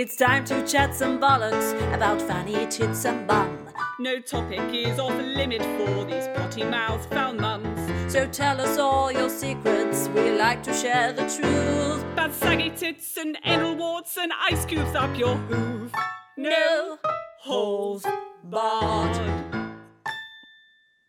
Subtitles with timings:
[0.00, 3.68] It's time to chat some bollocks about fanny tits and bum.
[3.98, 8.12] No topic is off limit for these potty mouth foul mums.
[8.12, 12.04] So tell us all your secrets, we like to share the truth.
[12.14, 15.92] Bad saggy tits and anal warts and ice cubes up your hoof.
[16.36, 16.98] No
[17.40, 18.06] holes
[18.44, 19.16] barred.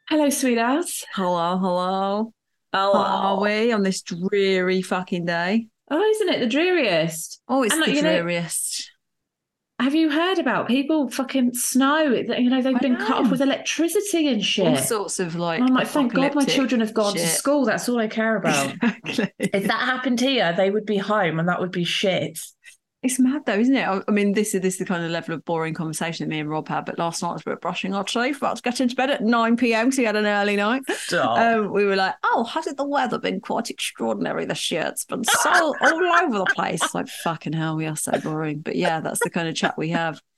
[0.10, 1.06] Hello, sweethearts.
[1.14, 2.34] Hello, hello.
[2.74, 2.94] Hello.
[2.94, 5.68] How are we on this dreary fucking day?
[5.92, 7.42] Oh, isn't it the dreariest?
[7.48, 8.92] Oh, it's And, like, the you know- dreariest.
[9.82, 12.02] Have you heard about people fucking snow?
[12.02, 14.68] You know, they've I been cut off with electricity and shit.
[14.68, 15.62] All sorts of like.
[15.62, 17.64] I'm like, thank God my children have gone to school.
[17.64, 18.74] That's all I care about.
[19.06, 19.32] Exactly.
[19.40, 22.40] if that happened here, they would be home and that would be shit.
[23.02, 23.88] It's mad though, isn't it?
[23.88, 26.30] I I mean, this is this is the kind of level of boring conversation that
[26.30, 26.84] me and Rob had.
[26.84, 29.24] But last night as we were brushing our teeth, about to get into bed at
[29.24, 30.84] nine pm because we had an early night.
[31.14, 34.88] Um, we were like, "Oh, hasn't the weather been quite extraordinary this year?
[34.88, 35.50] It's been so
[35.82, 38.60] all over the place." Like fucking hell, we are so boring.
[38.60, 40.22] But yeah, that's the kind of chat we have.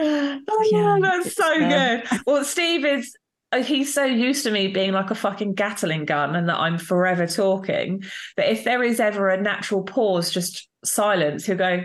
[0.00, 2.20] Oh, Yeah, that's so uh, good.
[2.26, 3.16] Well, Steve is.
[3.52, 6.78] Uh, He's so used to me being like a fucking Gatling gun and that I'm
[6.78, 8.02] forever talking
[8.36, 11.82] that if there is ever a natural pause, just silence, he'll go,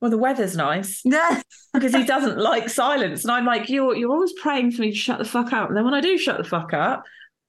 [0.00, 1.02] Well, the weather's nice.
[1.04, 1.42] Yeah,
[1.74, 3.24] Because he doesn't like silence.
[3.24, 5.68] And I'm like, You're you're always praying for me to shut the fuck up.
[5.68, 7.04] And then when I do shut the fuck up,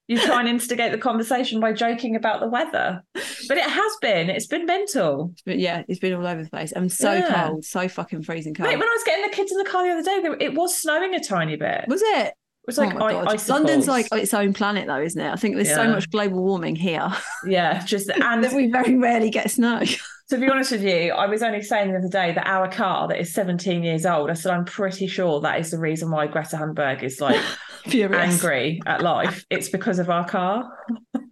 [0.08, 3.00] you try and instigate the conversation by joking about the weather.
[3.14, 5.32] But it has been, it's been mental.
[5.46, 6.72] but yeah, it's been all over the place.
[6.74, 7.46] I'm so Yeah.
[7.46, 8.68] cold, so fucking freezing cold.
[8.68, 10.76] Mate, when I was getting the kids in the car the other day, it was
[10.76, 11.84] snowing a tiny bit.
[11.86, 12.34] Was it?
[12.70, 13.28] It was like oh my I- God.
[13.34, 13.48] icicles.
[13.48, 15.30] London's like its own planet, though, isn't it?
[15.30, 17.08] I think there's so much global warming here
[17.46, 19.84] yeah, just and that we very rarely get snow.
[19.84, 19.96] So,
[20.30, 23.08] to be honest with you, I was only saying the other day that our car
[23.08, 26.28] that is 17 years old, I said I'm pretty sure that is the reason why
[26.28, 27.40] Greta Thunberg is like
[27.84, 28.34] Furious.
[28.44, 29.44] angry at life.
[29.50, 30.70] It's because of our car.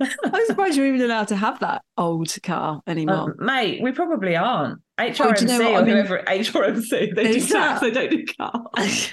[0.01, 3.37] I'm surprised you're even allowed to have that old car anymore.
[3.41, 4.81] Um, mate, we probably aren't.
[4.99, 5.73] HRMC Oh, do you know what?
[5.75, 9.11] or I mean- whoever HRMC, they do tax, that- they don't do cars.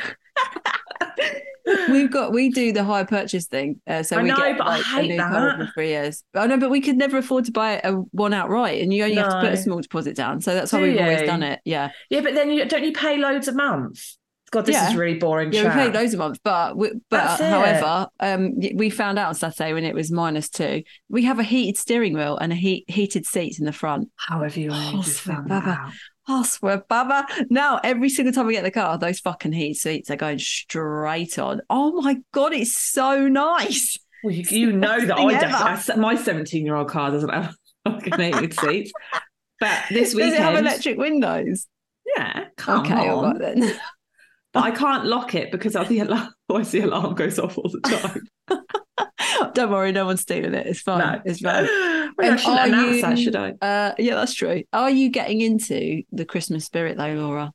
[1.90, 4.68] We've got we do the hire purchase thing, uh, so I we know, get but
[4.68, 5.54] I like, a hate new car that.
[5.54, 6.24] every three years.
[6.36, 9.16] I know, but we could never afford to buy a one outright, and you only
[9.16, 10.42] have to put a small deposit down.
[10.42, 11.62] So that's how we've always done it.
[11.66, 14.00] Yeah, Yeah, but then you don't you pay loads a month?
[14.56, 14.90] God, this Yeah.
[14.90, 15.52] is really boring.
[15.54, 15.76] yeah, we chat.
[15.76, 19.84] paid loads a month, but we, but however, um, we found out on Saturday when
[19.84, 20.84] it was minus two.
[21.10, 24.10] We have a heated steering wheel and a heat heated seats in the front.
[24.16, 25.92] How have you Oh, found Baba.
[26.28, 26.44] out?
[26.46, 27.28] Swear, Baba.
[27.52, 30.40] Now, every single time we get in the car, those fucking heat seats are going
[30.40, 31.62] straight on.
[31.70, 33.98] Oh my God, it's so nice.
[34.24, 35.54] Well, you, you know that I don't.
[35.54, 37.54] I My 17 year old car doesn't have
[37.86, 38.92] fucking heated seats.
[39.60, 41.68] But this Does it have electric windows?
[42.18, 43.24] yeah, come okay, on.
[43.24, 43.80] right then.
[44.56, 46.30] But I can't lock it because the alarm.
[46.50, 48.64] Otherwise, the alarm goes off all the time.
[49.54, 50.66] Don't worry, no one's stealing it.
[50.66, 51.00] It's fine.
[51.00, 51.68] no, It's fine.
[52.18, 53.52] Well, I are announce that, should I?
[53.62, 54.64] Uh, yeah, that's true.
[54.72, 57.52] Are you getting into the Christmas spirit though, Laura?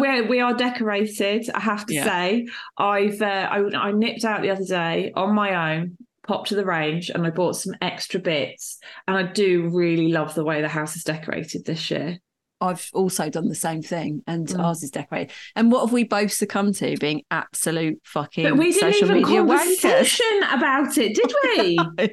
[0.00, 1.48] we we are decorated.
[1.54, 2.04] I have to Yeah.
[2.04, 6.56] say, I've uh, I, I nipped out the other day on my own, popped to
[6.56, 8.78] the range, and I bought some extra bits.
[9.06, 12.18] And I do really love the way the house is decorated this year.
[12.64, 14.62] I've also done the same thing, and Mm.
[14.64, 15.32] ours is decorated.
[15.56, 16.96] And what have we both succumbed to?
[16.98, 20.18] Being absolute fucking But we didn't social even media wankers.
[20.52, 21.78] about it, did we?
[21.96, 22.10] but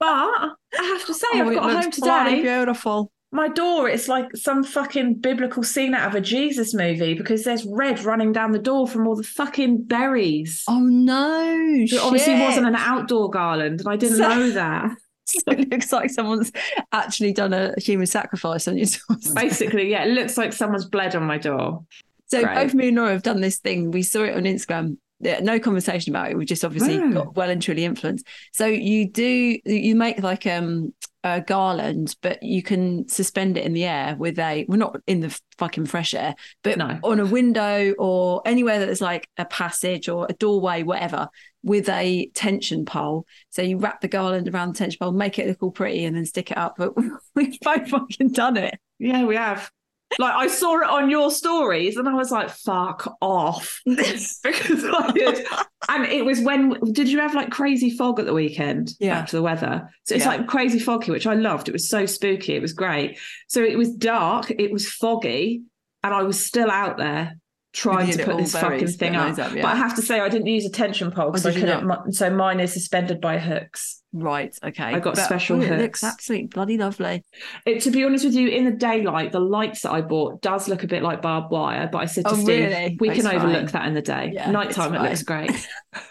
[0.00, 2.42] I have to say, Oh, I've got home today.
[2.42, 3.10] Beautiful.
[3.32, 7.64] My door, it's like some fucking biblical scene out of a Jesus movie because there's
[7.64, 10.62] red running down the door from all the fucking berries.
[10.68, 11.56] Oh no!
[11.80, 14.96] it obviously wasn't an outdoor garland, and I didn't So- know that.
[15.46, 16.52] it looks like someone's
[16.92, 19.16] actually done a human sacrifice on your door.
[19.34, 21.84] Basically, yeah, it looks like someone's bled on my door.
[22.26, 22.54] So Great.
[22.54, 23.90] both me and Laura have done this thing.
[23.90, 24.96] We saw it on Instagram.
[25.20, 26.36] No conversation about it.
[26.36, 27.10] We just obviously Oh.
[27.12, 28.26] got well and truly influenced.
[28.52, 30.92] So you do you make like um
[31.24, 35.20] a garland, but you can suspend it in the air with a well not in
[35.20, 36.98] the fucking fresh air, but No.
[37.02, 41.28] on a window or anywhere that is like a passage or a doorway, whatever,
[41.62, 43.26] with a tension pole.
[43.50, 46.14] So you wrap the garland around the tension pole, make it look all pretty, and
[46.14, 46.74] then stick it up.
[46.76, 46.92] But
[47.34, 48.78] we've both fucking done it.
[48.98, 49.70] Yeah, we have.
[50.18, 53.80] Like I saw it on your stories and I was like, fuck off.
[53.84, 55.46] because I did.
[55.88, 58.92] And it was when did you have like crazy fog at the weekend?
[59.00, 59.20] Yeah.
[59.20, 59.90] Back to the weather.
[60.04, 60.30] So it's Yeah.
[60.30, 61.68] like crazy foggy, which I loved.
[61.68, 62.54] It was so spooky.
[62.54, 63.18] It was great.
[63.48, 65.62] So it was dark, it was foggy,
[66.02, 67.36] and I was still out there
[67.74, 69.38] trying to put this fucking thing up.
[69.38, 69.62] up, yeah.
[69.62, 72.12] But I have to say I didn't use a tension pole because Oh, I couldn't
[72.12, 74.00] so mine is suspended by hooks.
[74.12, 74.56] Right.
[74.62, 74.84] Okay.
[74.84, 75.82] I got special oh, It hooks.
[75.82, 77.24] looks absolutely bloody lovely.
[77.66, 80.68] It, to be honest with you, in the daylight, the lights that I bought does
[80.68, 81.88] look a bit like barbed wire.
[81.90, 82.96] But I said to Oh, Steve, really?
[83.00, 84.30] we It's can overlook that in the day.
[84.32, 85.50] Yeah, Nighttime, it looks great.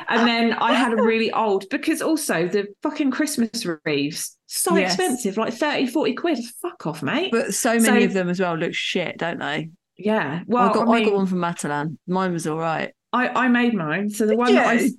[0.10, 4.96] and then I had a really old because also the fucking Christmas wreaths so Yes.
[4.96, 6.40] expensive, like 30, 40 quid.
[6.60, 7.30] Fuck off, mate.
[7.32, 9.70] But so many So- of them as well look shit, don't they?
[10.00, 10.42] Yeah.
[10.48, 11.98] Well, I got I, I, got one from Matalan.
[12.08, 12.94] Mine was all right.
[13.12, 14.10] I, I made mine.
[14.10, 14.90] So the Did one that I?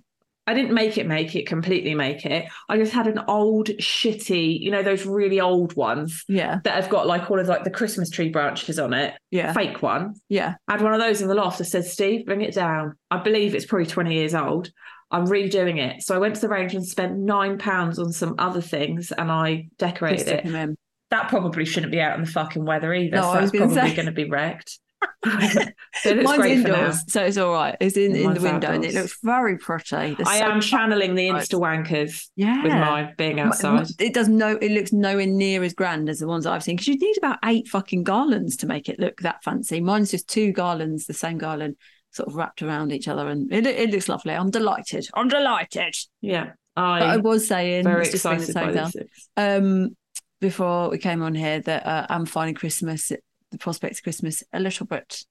[0.47, 2.47] I didn't make it make it completely make it.
[2.69, 6.59] I just had an old shitty, you know, those really old ones Yeah.
[6.65, 9.15] that have got like all of like the Christmas tree branches on it.
[9.31, 9.53] Yeah.
[9.53, 10.15] Fake one.
[10.29, 10.55] Yeah.
[10.67, 12.97] I had one of those in the loft that said, Steve, bring it down.
[13.13, 14.73] I believe it's probably 20 years old.
[15.13, 16.03] I'm redoing it.
[16.03, 19.31] So I went to the range and spent nine pounds on some other things and
[19.31, 20.79] I decorated stick it.
[21.11, 23.17] That probably shouldn't be out in the fucking weather either.
[23.17, 24.05] No, so I was that's probably say.
[24.05, 24.81] to be wrecked.
[25.25, 26.75] So it Mine's great for now.
[26.75, 27.77] indoors, so it's all right.
[27.81, 30.15] It's in, in the window and it looks very pretty.
[30.15, 32.63] There's I so am channeling the Insta wankers yeah.
[32.63, 33.89] with mine being outside.
[33.99, 34.57] It does no.
[34.57, 37.39] It looks nowhere near as grand as the ones I've seen because you need about
[37.45, 39.81] eight fucking garlands to make it look that fancy.
[39.81, 41.77] Mine's just two garlands, the same garland,
[42.13, 44.35] sort of wrapped around each other, and it, it looks lovely.
[44.35, 45.07] I'm delighted.
[45.15, 45.97] I'm delighted.
[46.21, 46.53] Yeah.
[46.77, 49.29] But I I'm was saying, very let's just bring excited the by this.
[49.37, 49.97] um,
[50.41, 53.13] before we came on here that uh, I'm finding Christmas,
[53.51, 55.25] the prospect of Christmas, a little bit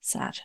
[0.00, 0.38] sad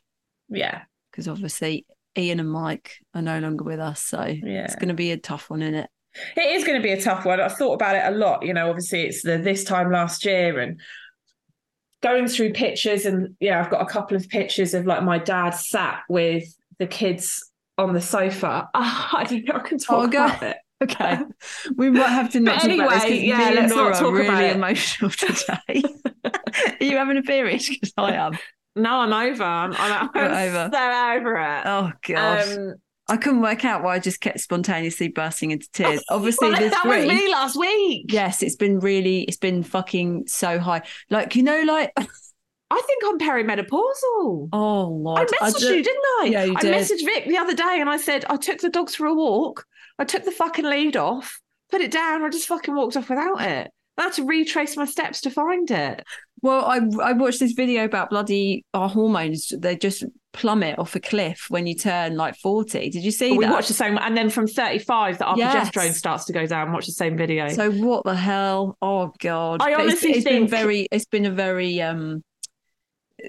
[0.50, 0.82] Yeah.
[1.12, 1.86] because obviously
[2.18, 4.66] Ian and Mike are no longer with us, so Yeah.
[4.66, 5.90] it's going to be a tough one, isn't it?
[6.36, 7.40] It is going to be a tough one.
[7.40, 8.44] I've thought about it a lot.
[8.44, 10.80] You know, obviously it's the this time last year and
[12.02, 15.52] going through pictures and yeah, I've got a couple of pictures of like my dad
[15.52, 16.44] sat with
[16.80, 18.70] the kids on the sofa.
[18.74, 19.56] Ah, I don't know.
[19.56, 20.58] I can talk Oh, about it.
[20.82, 21.18] Okay,
[21.76, 24.44] we might have to not talk about this anyway, yeah, let's not talk really about
[24.44, 24.56] it.
[24.56, 25.84] emotional today.
[26.24, 27.62] are you having a period?
[27.68, 28.38] Because I am.
[28.76, 29.44] No, I'm over.
[29.44, 30.70] I'm, I'm, I'm over.
[30.72, 31.64] so over it.
[31.66, 32.76] Oh god, Um,
[33.10, 36.04] I couldn't work out why I just kept spontaneously bursting into tears.
[36.10, 38.06] Obviously, well, that was me last week.
[38.14, 40.84] Yes, it's been really, it's been fucking so high.
[41.10, 41.92] Like you know, like
[42.72, 44.50] I think I'm perimenopausal.
[44.54, 45.20] oh Lord.
[45.42, 46.26] I messaged don't- you, didn't I?
[46.32, 46.74] Yeah, you I did.
[46.76, 49.66] messaged Vic the other day and I said, I took the dogs for a walk.
[49.98, 51.40] I took the fucking lead off,
[51.72, 52.24] put it down.
[52.24, 53.72] I just fucking walked off without it.
[53.98, 56.04] I had to retrace my steps to find it.
[56.42, 59.52] Well, I I watched this video about bloody our hormones.
[59.58, 62.90] They just plummet off a cliff when you turn like forty.
[62.90, 63.52] Did you see we that?
[63.52, 65.70] watched the same, and then from 35, that our Yes.
[65.70, 66.72] progesterone starts to go down.
[66.72, 67.50] Watch the same video.
[67.50, 68.78] So what the hell?
[68.82, 69.62] Oh god!
[69.62, 70.88] I it's- honestly it's been think- very.
[70.94, 72.24] It's been a very um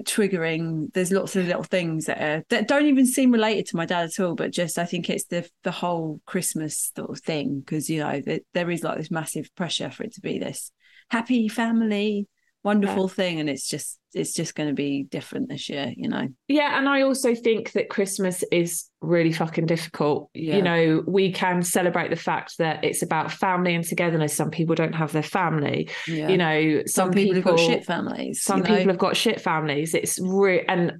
[0.03, 0.93] triggering.
[0.93, 4.05] There's lots of little things that are, that don't even seem related to my dad
[4.05, 7.89] at all, but just I think it's the the whole Christmas sort of thing because
[7.89, 10.73] you know that there is like this massive pressure for it to be this
[11.11, 12.27] happy family,
[12.63, 15.93] wonderful thing, and it's just it's just going to be different this year.
[15.97, 16.29] You know.
[16.49, 20.31] Yeah, and I also think that Christmas is really fucking difficult.
[20.35, 20.57] Yeah.
[20.57, 24.37] You know, we can celebrate the fact that it's about family and togetherness.
[24.37, 25.89] Some people don't have their family.
[26.07, 26.29] Yeah.
[26.29, 28.43] You know, some, some, people, have got shit families.
[28.43, 28.77] Some you know?
[28.77, 29.95] people have got shit families.
[29.95, 30.93] It's real, and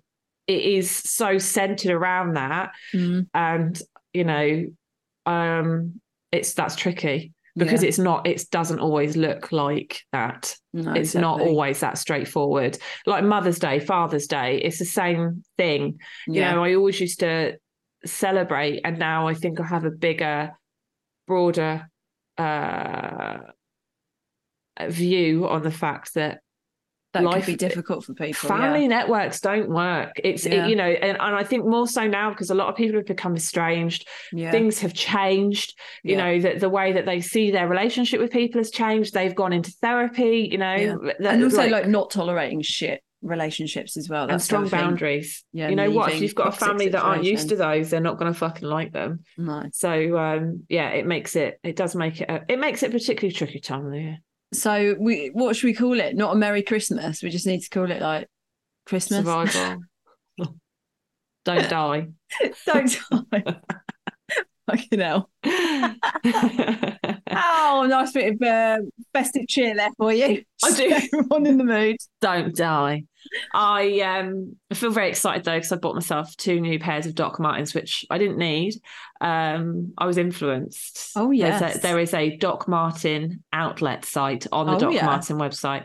[0.47, 2.71] it is so centered around that.
[2.95, 3.81] Mm, And
[4.13, 4.65] you know,
[5.27, 6.01] um,
[6.33, 7.89] it's that's tricky because yeah.
[7.89, 8.27] it's not.
[8.27, 12.79] It doesn't always look like that No, it's not always that straightforward.
[13.07, 15.99] Like Mother's Day, Father's Day, it's the same thing.
[16.27, 17.59] You know, I always used to
[18.05, 20.53] celebrate, and now I think I have a bigger,
[21.27, 21.89] broader
[22.39, 23.39] uh,
[24.89, 26.41] view on the fact that
[27.13, 28.49] that life- could be difficult for people.
[28.49, 28.89] family yeah.
[28.89, 30.13] networks don't work.
[30.23, 32.77] It's it- you know, and, and I think more so now because a lot of
[32.77, 34.07] people have become estranged.
[34.33, 34.51] Yeah.
[34.51, 35.77] Things have changed.
[36.03, 36.25] You Yeah.
[36.25, 39.13] know that the way that they see their relationship with people has changed.
[39.15, 40.49] They've gone into therapy.
[40.51, 40.95] You know, Yeah.
[41.19, 44.29] that- and also like, not tolerating shit relationships as well.
[44.31, 45.45] and strong boundaries.
[45.53, 46.13] Yeah, you know what?
[46.13, 48.67] If you've got a family that aren't used to those, they're not going to fucking
[48.67, 49.25] like them.
[49.37, 49.65] No.
[49.73, 51.61] So um, yeah, it makes it.
[51.63, 52.31] It does make it.
[52.31, 54.19] A, it makes it particularly tricky time of the year.
[54.53, 56.17] So we what should we call it?
[56.17, 57.23] Not a Merry Christmas.
[57.23, 58.29] We just need to call it like
[58.87, 59.19] Christmas.
[59.19, 59.83] Survival.
[61.45, 62.09] Don't die.
[62.67, 62.99] Don't
[63.33, 63.61] die.
[64.67, 65.31] Fucking hell.
[67.33, 68.79] Oh, nice bit of uh,
[69.13, 70.43] festive cheer there for you.
[70.65, 70.91] I do.
[71.15, 71.97] Everyone in the mood.
[72.21, 73.05] Don't die.
[73.55, 77.15] I um I feel very excited though because I bought myself two new pairs of
[77.15, 78.75] Doc Martens, which I didn't need.
[79.21, 81.13] Um, I was influenced.
[81.17, 81.77] Oh, There's yes.
[81.77, 85.05] a, there is a Doc Martens outlet site on the Oh, Doc yeah.
[85.05, 85.85] Martens website.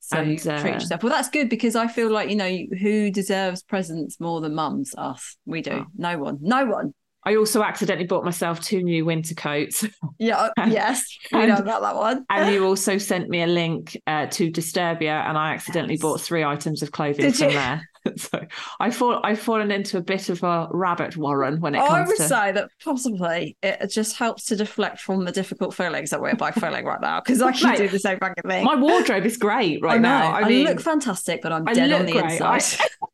[0.00, 1.02] So And, you treat uh, yourself.
[1.02, 4.94] Well, that's good because I feel like you know who deserves presents more than mums.
[4.96, 5.72] Us, we do.
[5.72, 5.86] Oh.
[5.96, 6.38] No one.
[6.40, 6.94] No one.
[7.28, 9.84] I also accidentally bought myself two new winter coats.
[10.20, 10.48] Yeah.
[10.56, 11.04] And- yes.
[11.32, 12.24] We and- know about that one.
[12.30, 16.02] And you also sent me a link uh, to Disturbia, and I accidentally Yes.
[16.02, 17.54] bought three items of clothing Did from you?
[17.54, 17.88] there.
[18.16, 18.40] so
[18.80, 21.90] I thought I've fallen into a bit of a rabbit warren when it comes.
[21.90, 21.94] To.
[21.94, 22.22] I would to.
[22.28, 26.54] say that possibly it just helps to deflect from the difficult feelings that we're both
[26.54, 28.64] feeling right now because I can do the same fucking thing.
[28.64, 30.32] My wardrobe is great right I now.
[30.32, 32.24] I, I mean, look fantastic, but I'm I dead on the great.
[32.32, 32.62] Inside.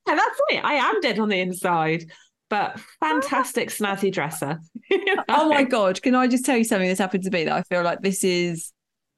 [0.06, 0.64] That's it.
[0.64, 2.04] I am dead on the inside,
[2.50, 4.60] but oh, fantastic snazzy dresser.
[5.28, 7.62] oh my god can i just tell you something that's happened to me that i
[7.62, 8.72] feel like this is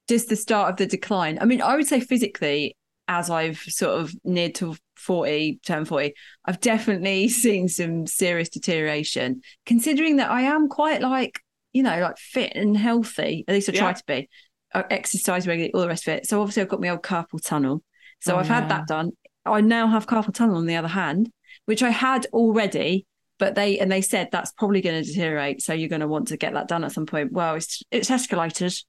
[0.08, 1.38] just the start of the decline?
[1.40, 2.76] I mean i would say physically
[3.08, 6.12] as i've sort of neared to 40 turn 40
[6.46, 9.40] i've definitely seen some serious deterioration.
[9.66, 11.40] Considering that i am quite like
[11.72, 13.92] you know like fit and healthy at least i try Yeah.
[13.94, 14.28] to be.
[14.74, 16.26] I exercise regularly all the rest of it.
[16.26, 17.82] So obviously i've got my old carpal tunnel.
[18.20, 18.60] So Oh, i've yeah.
[18.60, 19.10] had that done.
[19.44, 21.30] I now have carpal tunnel on the other hand
[21.66, 23.06] which i had already
[23.38, 26.28] but they and they said that's probably going to deteriorate so you're going to want
[26.28, 27.32] to get that done at some point.
[27.32, 28.82] Well it's it's escalated.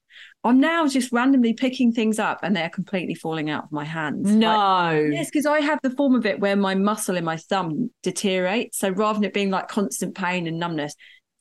[0.44, 4.26] I'm now just randomly picking things up and they're completely falling out of my hands.
[4.26, 5.08] Like, No.
[5.12, 8.78] yes because i have the form of it where my muscle in my thumb deteriorates.
[8.78, 10.94] So rather than it being like constant pain and numbness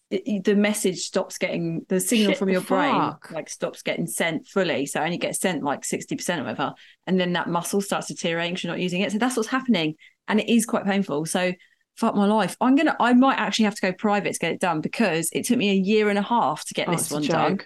[0.09, 3.29] it- the message stops getting the signal Shit, from your brain fuck?
[3.31, 4.85] like stops getting sent fully.
[4.85, 6.73] So it only gets sent like 60% or whatever.
[7.05, 9.11] And then that muscle starts deteriorating because you're not using it.
[9.11, 9.95] So that's what's happening.
[10.29, 11.25] And it is quite painful.
[11.25, 11.51] So
[11.97, 12.55] fuck my life.
[12.61, 15.45] I'm gonna i might actually have to go private to get it done because it
[15.45, 17.59] took me a year and a half to get Oh, this one done.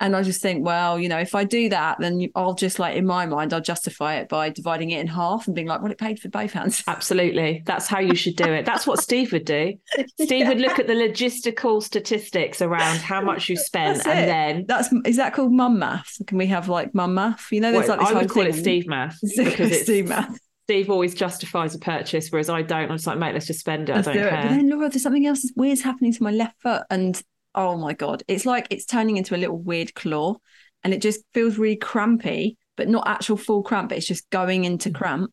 [0.00, 2.96] and i just think well you know if i do that then i'll just like
[2.96, 5.90] in my mind i'll justify it by dividing it in half and being like well
[5.90, 6.84] it paid for both hands.
[6.88, 7.62] Absolutely.
[7.66, 8.64] That's how you should do it.
[8.64, 9.74] That's what Steve would do.
[10.20, 14.92] Steve would look at the logistical statistics around how much you spent and then that's
[15.04, 16.16] is that called mum math?
[16.26, 17.48] Can we have like mum math?
[17.50, 20.08] You know there's Well, like this I would call it Steve math because it's Steve
[20.08, 22.90] math Steve always justifies a purchase, whereas I don't.
[22.90, 23.94] I'm just like, mate, let's just spend it.
[23.94, 24.30] Let's I don't do it.
[24.30, 24.42] care.
[24.42, 27.18] But then Laura, there's something else that's weird happening to my left foot, and
[27.54, 30.36] oh my god, it's like it's turning into a little weird claw,
[30.84, 33.88] and it just feels really crampy, but not actual full cramp.
[33.88, 34.94] But it's just going into mm.
[34.94, 35.30] cramp,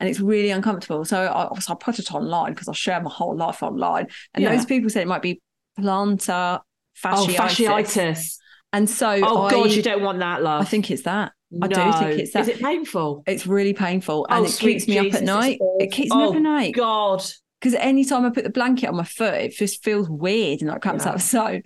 [0.00, 1.06] and it's really uncomfortable.
[1.06, 4.54] So I, I put it online because I share my whole life online, and Yeah.
[4.54, 5.40] those people said it might be
[5.80, 6.60] plantar
[7.02, 7.12] fasciitis.
[7.12, 7.66] oh, fasciitis.
[7.68, 8.36] fasciitis.
[8.74, 10.60] And so Oh I, God, you don't want that, love.
[10.60, 11.32] I think it's that.
[11.62, 11.92] I do No.
[11.92, 12.40] think it's that.
[12.42, 13.22] Is it painful?
[13.26, 15.58] It's really painful, and Oh, it sweet keeps me up at night.
[15.78, 17.22] It keeps me oh, up at night God,
[17.60, 21.04] because anytime I put the blanket on my foot, it just feels weird and cramps
[21.04, 21.12] Yeah.
[21.12, 21.20] up.
[21.20, 21.60] So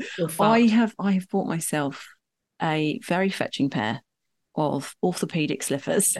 [0.45, 2.07] I have I have bought myself
[2.61, 4.03] a very fetching pair
[4.55, 6.17] of orthopedic slippers.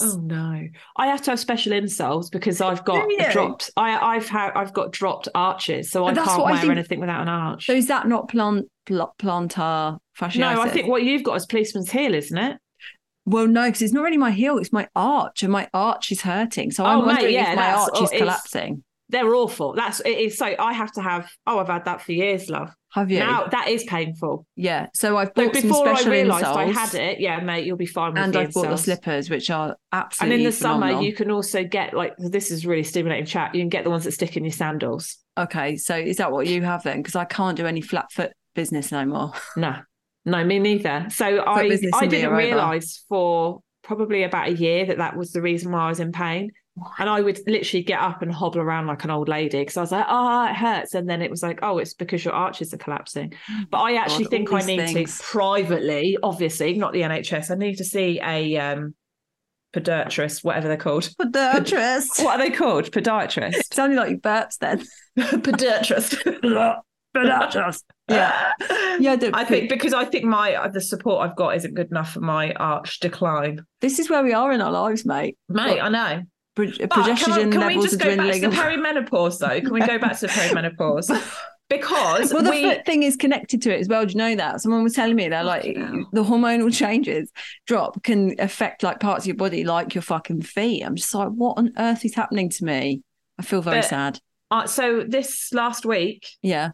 [0.00, 0.60] Oh no!
[0.96, 3.70] I have to have special insoles because I've got dropped.
[3.76, 7.00] I, I've had I've got dropped arches, so I that's can't I wear think- anything
[7.00, 7.66] without an arch.
[7.66, 10.38] So is that not plant pl- plantar fasciitis?
[10.40, 12.56] no, I think what you've got is policeman's heel, isn't it?
[13.26, 16.20] Well, no, because it's not really my heel; it's my arch, and my arch is
[16.22, 16.70] hurting.
[16.70, 18.84] So Oh, I'm mate, wondering yeah, if my arch oh, is collapsing.
[19.10, 19.74] They're awful.
[19.74, 20.38] That's it is.
[20.38, 21.30] So I have to have.
[21.46, 22.70] Oh, I've had that for years, love.
[22.92, 23.18] Have you?
[23.18, 24.46] Now that is painful.
[24.56, 24.86] yeah.
[24.94, 27.86] So I've bought some before I special realised I had it, yeah, mate, you'll be
[27.86, 30.34] fine with and I've bought the slippers, which are absolutely.
[30.34, 33.54] And in the summer, you can also get like this is really stimulating chat.
[33.54, 35.16] You can get the ones that stick in your sandals.
[35.36, 36.98] Okay, so is that what you have then?
[36.98, 39.32] Because I can't do any flat foot business no more.
[39.56, 39.76] No,
[40.24, 41.06] no, me neither.
[41.10, 45.70] So I I didn't realise for probably about a year that that was the reason
[45.70, 46.50] why I was in pain.
[46.98, 49.80] And I would literally get up and hobble around like an old lady because I
[49.82, 50.94] was like, oh, it hurts.
[50.94, 53.34] And then it was like, oh, it's because your arches are collapsing.
[53.70, 55.18] But I actually God, think I need things.
[55.18, 57.52] to privately, obviously, not the NHS.
[57.52, 58.94] I need to see a um,
[59.72, 61.04] podiatrist, whatever they're called.
[61.20, 62.24] Podiatrist.
[62.24, 62.90] What are they called?
[62.90, 63.72] Podiatrist.
[63.72, 64.84] Sounded like you burps then.
[65.18, 66.82] Podiatrist.
[67.16, 67.82] Podiatrist.
[68.08, 68.52] Yeah.
[69.00, 72.12] Yeah, the- I think because I think my the support I've got isn't good enough
[72.12, 73.64] for my arch decline.
[73.80, 75.36] This is where we are in our lives, mate.
[75.48, 76.22] Mate, I know.
[76.54, 79.60] Pro- can, I, progesterone can we just go back to perimenopause though?
[79.60, 81.10] Can we go back to the perimenopause?
[81.70, 84.04] Because well, the we, foot thing is connected to it as well.
[84.04, 84.60] Do you know that?
[84.60, 87.32] Someone was telling me they're like the hormonal changes
[87.66, 90.82] drop can affect like parts of your body, like your fucking feet.
[90.82, 93.00] I'm just like, what on earth is happening to me?
[93.38, 94.20] I feel very But- sad.
[94.50, 96.72] uh, so this last week Yeah.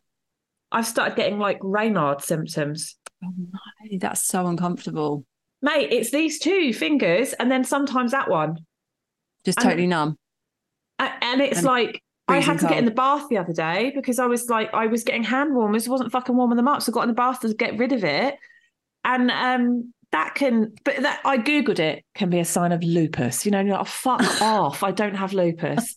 [0.73, 2.97] I've started getting like Raynaud symptoms.
[3.25, 5.25] Oh, no, that's so uncomfortable.
[5.63, 8.57] Mate, it's these two fingers and then sometimes that one.
[9.45, 10.17] Just And- totally numb.
[10.99, 14.19] And it's And like I had to get in the bath the other day because
[14.19, 16.83] I was like I was getting hand warmers, wasn't fucking warming them up.
[16.83, 18.37] So I got in the bath to get rid of it.
[19.05, 23.45] And um that can but that I Googled it, can be a sign of lupus.
[23.47, 24.83] You know, you're like, oh, fuck off.
[24.83, 25.97] I don't have lupus.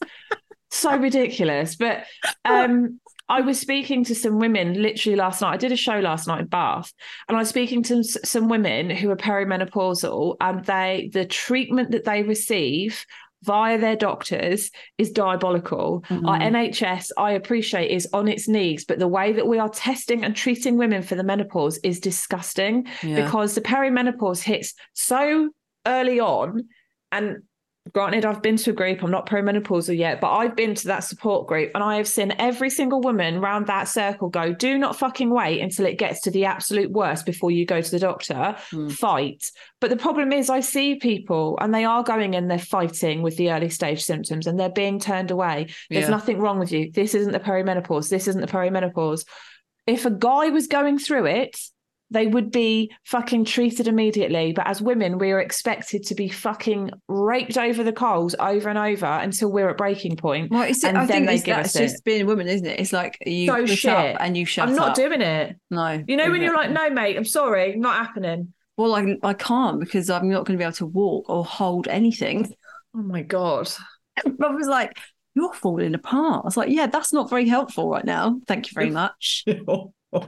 [0.72, 1.76] so ridiculous.
[1.76, 2.06] But
[2.46, 3.00] um
[3.30, 5.54] I was speaking to some women literally last night.
[5.54, 6.92] I did a show last night in Bath,
[7.28, 12.04] and I was speaking to some women who are perimenopausal, and they the treatment that
[12.04, 13.06] they receive
[13.44, 16.04] via their doctors is diabolical.
[16.10, 16.26] Mm-hmm.
[16.26, 20.24] Our NHS, I appreciate, is on its knees, but the way that we are testing
[20.24, 23.24] and treating women for the menopause is disgusting Yeah.
[23.24, 25.50] because the perimenopause hits so
[25.86, 26.70] early on
[27.12, 27.44] and
[27.94, 31.02] granted i've been to a group i'm not perimenopausal yet but i've been to that
[31.02, 34.96] support group and i have seen every single woman round that circle go do not
[34.98, 38.56] fucking wait until it gets to the absolute worst before you go to the doctor.
[38.70, 38.90] Hmm.
[38.90, 39.52] fight.
[39.80, 43.38] But the problem is i see people and they are going and they're fighting with
[43.38, 45.68] the early stage symptoms and they're being turned away.
[45.90, 46.10] There's Yeah.
[46.10, 46.92] nothing wrong with you.
[46.92, 48.10] This isn't the perimenopause.
[48.10, 49.26] This isn't the perimenopause.
[49.86, 51.60] If a guy was going through it
[52.12, 54.54] they would be fucking treated immediately.
[54.54, 58.78] But as women, we are expected to be fucking raped over the coals over and
[58.78, 60.52] over until we're at breaking point.
[60.52, 62.04] Well, it's, and I then think they it's, give that's us just it.
[62.04, 62.80] being a woman, isn't it?
[62.80, 63.92] It's like you So shit.
[63.92, 64.96] up and you shut I'm not up.
[64.96, 65.56] doing it.
[65.72, 68.54] No, You know, when you're like, no, mate, I'm sorry, not happening.
[68.78, 71.88] Well, I I can't because I'm not going to be able to walk or hold
[71.88, 72.54] anything.
[72.96, 73.70] Oh my God.
[74.38, 74.98] Rob was like,
[75.36, 78.40] "You're falling apart." I was like, "Yeah, that's not very helpful right now.
[78.48, 79.46] Thank you very much."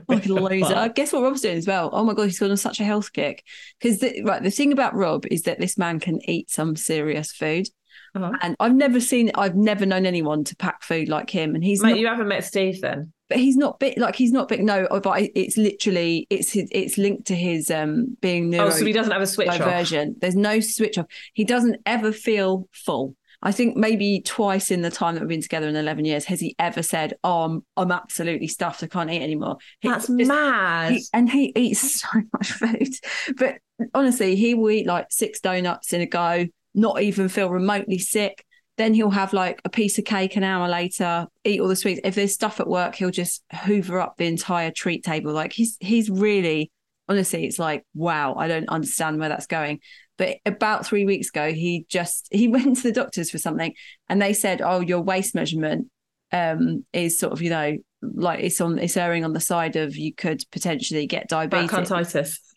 [0.08, 0.92] Like a loser.
[0.94, 1.90] Guess what Rob's doing as well?
[1.92, 3.44] Oh my god, he's gone on such a health kick.
[3.80, 7.32] Because the, right, the thing about Rob is that this man can eat some serious
[7.32, 7.68] food,
[8.14, 8.32] Uh-huh.
[8.42, 11.54] and I've never seen, I've never known anyone to pack food like him.
[11.54, 13.12] And he's Mate, not, you haven't met Steve then.
[13.28, 13.98] but he's not big.
[13.98, 14.62] Like he's not big.
[14.64, 18.70] No, oh, but it's literally it's his, it's linked to his um being neuro Oh,
[18.70, 19.90] so he doesn't have a switch off.
[20.20, 21.06] There's no switch off.
[21.34, 23.16] He doesn't ever feel full.
[23.42, 26.40] I think maybe twice in the time that we've been together in 11 years has
[26.40, 28.82] he ever said, "Oh, I'm, I'm absolutely stuffed.
[28.82, 30.92] I can't eat anymore." He That's just- mad.
[30.92, 32.88] he- and he eats so much food.
[33.36, 33.58] But
[33.94, 38.44] honestly, he will eat like six donuts in a go, not even feel remotely sick.
[38.78, 42.00] Then he'll have like a piece of cake an hour later, eat all the sweets.
[42.04, 45.32] If there's stuff at work, he'll just hoover up the entire treat table.
[45.32, 46.70] Like he's he's really
[47.08, 49.78] honestly, it's like, wow, I don't understand where that's going.
[50.18, 53.74] But about three weeks ago, he just he went to the doctors for something
[54.08, 55.88] and they said, Oh, your waist measurement
[56.32, 59.96] um is sort of, you know, like it's on it's erring on the side of
[59.96, 61.70] you could potentially get diabetes.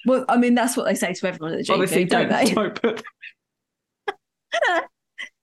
[0.06, 1.74] Well, I mean, that's what they say to everyone at the gym.
[1.76, 2.54] Obviously, don't, don't, they?
[2.54, 3.04] don't put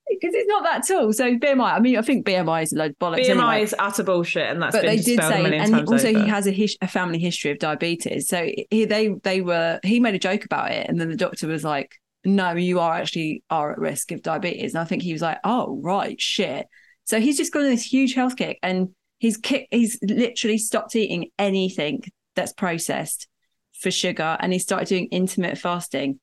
[0.08, 1.12] Because it's not that at all.
[1.12, 3.26] So BMI, I mean, I think BMI is a load of bollocks.
[3.26, 3.62] BMI anyway.
[3.62, 6.20] is utter bullshit, and that's but they did say, and also over.
[6.20, 8.28] he has a, his, a family history of diabetes.
[8.28, 11.48] So he, they they were he made a joke about it, and then the doctor
[11.48, 15.12] was like, "No, you are actually are at risk of diabetes." And I think he
[15.12, 16.66] was like, "Oh right, shit."
[17.04, 20.96] So he's just gone on this huge health kick, and he's kick he's literally stopped
[20.96, 22.02] eating anything
[22.34, 23.28] that's processed
[23.72, 26.20] for sugar, and he started doing intermittent fasting.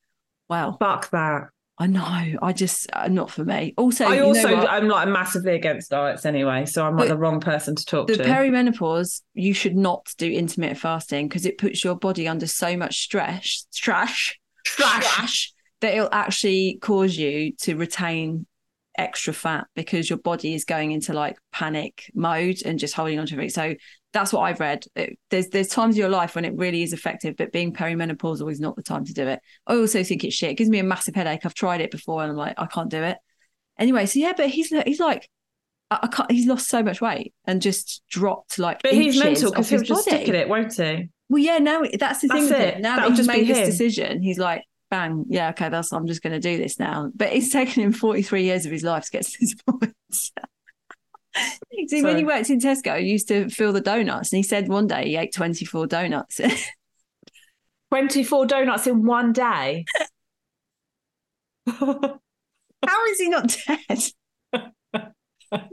[0.49, 1.47] Wow, Fuck that.
[1.79, 2.37] I know.
[2.41, 3.73] I just uh, not for me.
[3.77, 4.47] Also, I you know also?
[4.47, 8.17] I'm like massively against diets anyway, so I'm like the wrong person to talk the
[8.17, 8.23] to.
[8.23, 12.77] The perimenopause, you should not do intermittent fasting because it puts your body under so
[12.77, 15.51] much stress, trash, trash,
[15.83, 18.45] that it'll actually cause you to retain
[18.97, 23.25] extra fat because your body is going into like panic mode and just holding on
[23.25, 23.49] to everything.
[23.49, 23.75] So
[24.13, 24.85] that's what I've read.
[24.95, 28.51] It- there's there's times in your life when it really is effective, but being perimenopausal
[28.51, 29.39] is not the time to do it.
[29.67, 30.51] I also think it's shit.
[30.51, 31.45] It gives me a massive headache.
[31.45, 33.17] I've tried it before and I'm like, I can't do it.
[33.77, 35.27] Anyway, so yeah, but he's he's like
[35.91, 38.83] I I can't, he's lost so much weight and just dropped like.
[38.83, 40.17] but he's mental because he'll just body.
[40.17, 41.09] stick at it, won't he?
[41.29, 42.47] Well, yeah, now that's the thing.
[42.47, 42.79] That's with it.
[42.81, 44.63] Now that he's just made this decision, he's like,
[44.93, 47.09] bang, yeah, okay, that's I'm just going to do this now.
[47.15, 49.95] But it's taken him 43 years of his life to get to this point.
[51.87, 54.67] See, when he worked in Tesco, he used to fill the donuts, and he said
[54.67, 56.39] one day he ate 24 donuts.
[57.91, 59.85] 24 donuts in one day.
[61.67, 63.99] How is he not dead?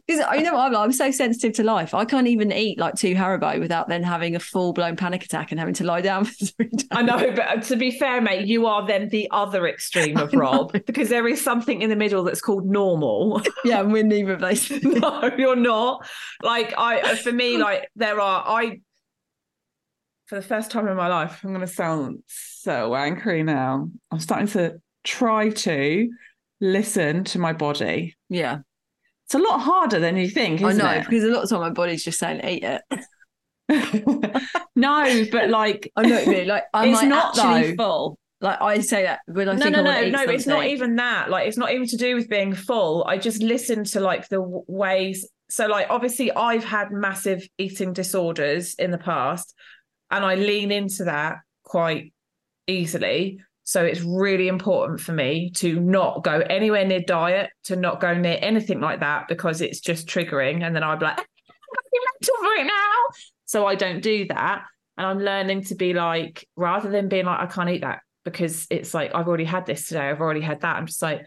[0.07, 1.95] Because you know what I'm like, I'm so sensitive to life.
[1.95, 5.51] I can't even eat like two Haribo without then having a full blown panic attack
[5.51, 6.87] and having to lie down for three days.
[6.91, 10.33] I know, but uh, to be fair, mate, you are then the other extreme of
[10.35, 13.43] Rob because there is something in the middle that's called normal.
[13.65, 14.71] Yeah, and we're neither of those.
[14.71, 16.07] no, you're not.
[16.43, 18.43] Like I, for me, like there are.
[18.47, 18.81] I,
[20.27, 23.91] for the first time in my life, I'm going to sound so angry now.
[24.11, 26.11] I'm starting to try to
[26.61, 28.17] listen to my body.
[28.29, 28.59] yeah,
[29.31, 31.05] It's a lot harder than you think, I know it?
[31.09, 32.83] because a lot of time my body's just saying eat it.
[34.75, 36.49] no, but like I know what you mean.
[36.49, 37.85] Like, am It's I not, actually though.
[37.85, 38.19] full?
[38.41, 40.33] Like I say that when I no, think no, I no, want to eat no.
[40.33, 41.31] It's not even that.
[41.31, 43.05] Like, it's not even to do with being full.
[43.07, 45.29] I just listen to like the ways.
[45.49, 49.55] So, like, obviously, I've had massive eating disorders in the past,
[50.11, 52.13] and I lean into that quite
[52.67, 53.39] easily.
[53.71, 58.15] So, it's really important for me to not go anywhere near diet, to not go
[58.15, 60.65] near anything like that, because it's just triggering.
[60.65, 63.17] And then I'd be like, ah, I'm going mental right now.
[63.45, 64.65] So I don't do that.
[64.97, 68.67] And I'm learning to be like, rather than being like, I can't eat that because
[68.71, 70.77] it's like, I've already had this today, I've already had that.
[70.77, 71.23] I'm just like,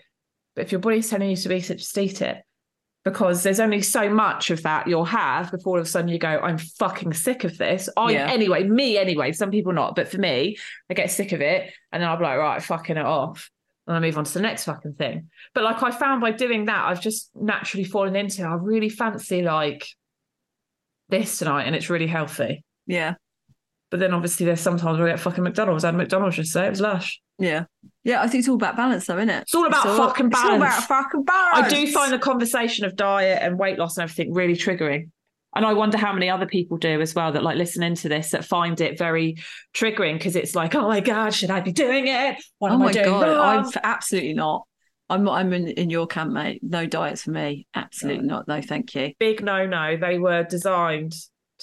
[0.56, 2.44] but if your body's telling you to eat it, just eat it.
[3.04, 6.18] Because there's only so much of that you'll have before all of a sudden you
[6.18, 7.90] go, I'm fucking sick of this.
[7.98, 8.32] I Yeah.
[8.32, 10.58] anyway, me anyway, some people not, but for me,
[10.90, 13.50] I get sick of it and then I'll be like, right, fucking it off.
[13.88, 15.30] And I move on to the next fucking thing.
[15.54, 19.42] But like I found by doing that, I've just naturally fallen into I really fancy
[19.42, 19.86] like
[21.10, 22.64] this tonight and it's really healthy.
[22.88, 23.16] Yeah.
[23.92, 25.84] But then obviously there's sometimes where I get fucking McDonald's.
[25.84, 27.22] I had McDonald's yesterday, it was lush.
[27.38, 27.66] Yeah.
[28.04, 28.22] Yeah.
[28.22, 29.42] I think it's all about balance, though, isn't it?
[29.44, 30.46] It's all about fucking balance.
[30.46, 31.66] It's all about fucking balance.
[31.66, 35.10] I do find the conversation of diet and weight loss and everything really triggering.
[35.56, 38.32] And I wonder how many other people do as well that like listen into this
[38.32, 39.36] that find it very
[39.76, 42.44] triggering because it's like, oh my God, should I be doing it?
[42.58, 43.66] What Oh am I my doing god, wrong?
[43.66, 44.66] I'm absolutely not.
[45.10, 46.62] I'm I'm in, in your camp, mate.
[46.64, 47.68] No diets for me.
[47.76, 48.48] Absolutely not.
[48.48, 49.14] No, thank you.
[49.20, 49.96] Big no no.
[49.96, 51.14] They were designed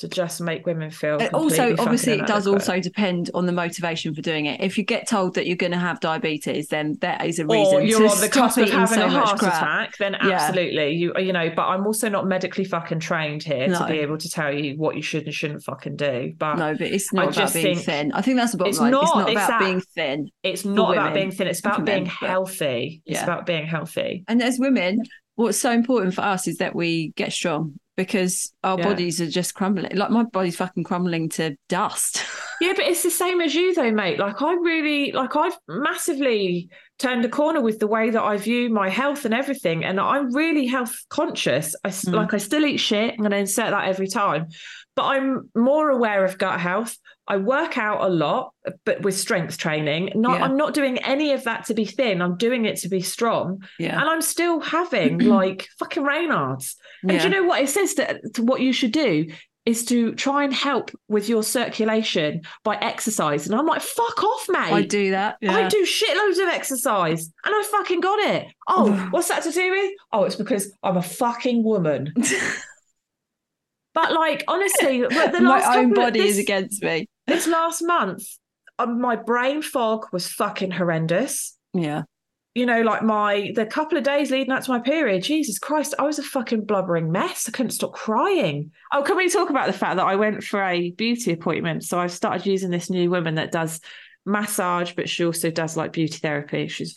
[0.00, 1.18] to just make women feel.
[1.18, 4.60] Completely Also, obviously, it does also depend on the motivation for doing it.
[4.60, 7.74] If you get told that you're going to have diabetes, then that is a reason
[7.74, 9.54] or you're on the cusp of having so a heart crap.
[9.54, 10.30] attack, then Yeah.
[10.32, 11.50] absolutely, you you know.
[11.54, 13.78] But I'm also not medically fucking trained here No.
[13.78, 16.32] to be able to tell you what you should and shouldn't fucking do.
[16.38, 18.12] But No, but it's I not about being thin.
[18.12, 18.94] I think that's the bottom it's line.
[18.94, 20.28] it's not, not it's about that- being thin.
[20.42, 21.46] it's not about being thin.
[21.46, 23.02] It's about men, being but- healthy.
[23.06, 24.24] It's about being healthy.
[24.28, 25.02] And as women,
[25.34, 28.84] what's so important for us is that we get strong because our Yeah.
[28.88, 29.94] bodies are just crumbling.
[29.96, 32.22] Like my body's fucking crumbling to dust.
[32.62, 34.18] Yeah, but it's the same as you though, mate.
[34.18, 38.68] Like I really like I've massively turned a corner with the way that I view
[38.68, 39.82] my health and everything.
[39.84, 41.74] And I'm really health conscious.
[41.84, 42.12] I Mm.
[42.12, 43.14] like I still eat shit.
[43.14, 44.48] I'm gonna insert that every time.
[44.94, 46.96] But I'm more aware of gut health.
[47.26, 48.52] I work out a lot,
[48.84, 50.12] but with strength training.
[50.14, 50.44] Not Yeah.
[50.44, 52.20] I'm not doing any of that to be thin.
[52.20, 53.62] I'm doing it to be strong.
[53.78, 53.98] yeah.
[53.98, 56.76] And I'm still having like fucking Raynaud's.
[57.02, 57.24] And Yeah.
[57.24, 59.26] you know what it says that what you should do
[59.66, 63.46] is to try and help with your circulation by exercise.
[63.46, 64.72] And I'm like, fuck off, mate.
[64.72, 65.36] I do that.
[65.46, 65.68] I Yeah.
[65.68, 68.46] do shitloads of exercise and I fucking got it.
[68.68, 69.92] Oh, what's that to do with?
[70.12, 72.12] Oh, it's because I'm a fucking woman.
[73.92, 77.08] But like, honestly, the my own body is against me.
[77.26, 78.22] This last month,
[78.78, 82.02] um, my brain fog was fucking horrendous Yeah.
[82.60, 85.94] You know, like my the couple of days leading up to my period, Jesus Christ,
[85.98, 87.48] I was a fucking blubbering mess.
[87.48, 88.70] I couldn't stop crying.
[88.92, 91.84] Oh, can we talk about the fact that I went for a beauty appointment?
[91.84, 93.80] So I've started using this new woman that does
[94.26, 96.68] massage, but she also does like beauty therapy.
[96.68, 96.94] She's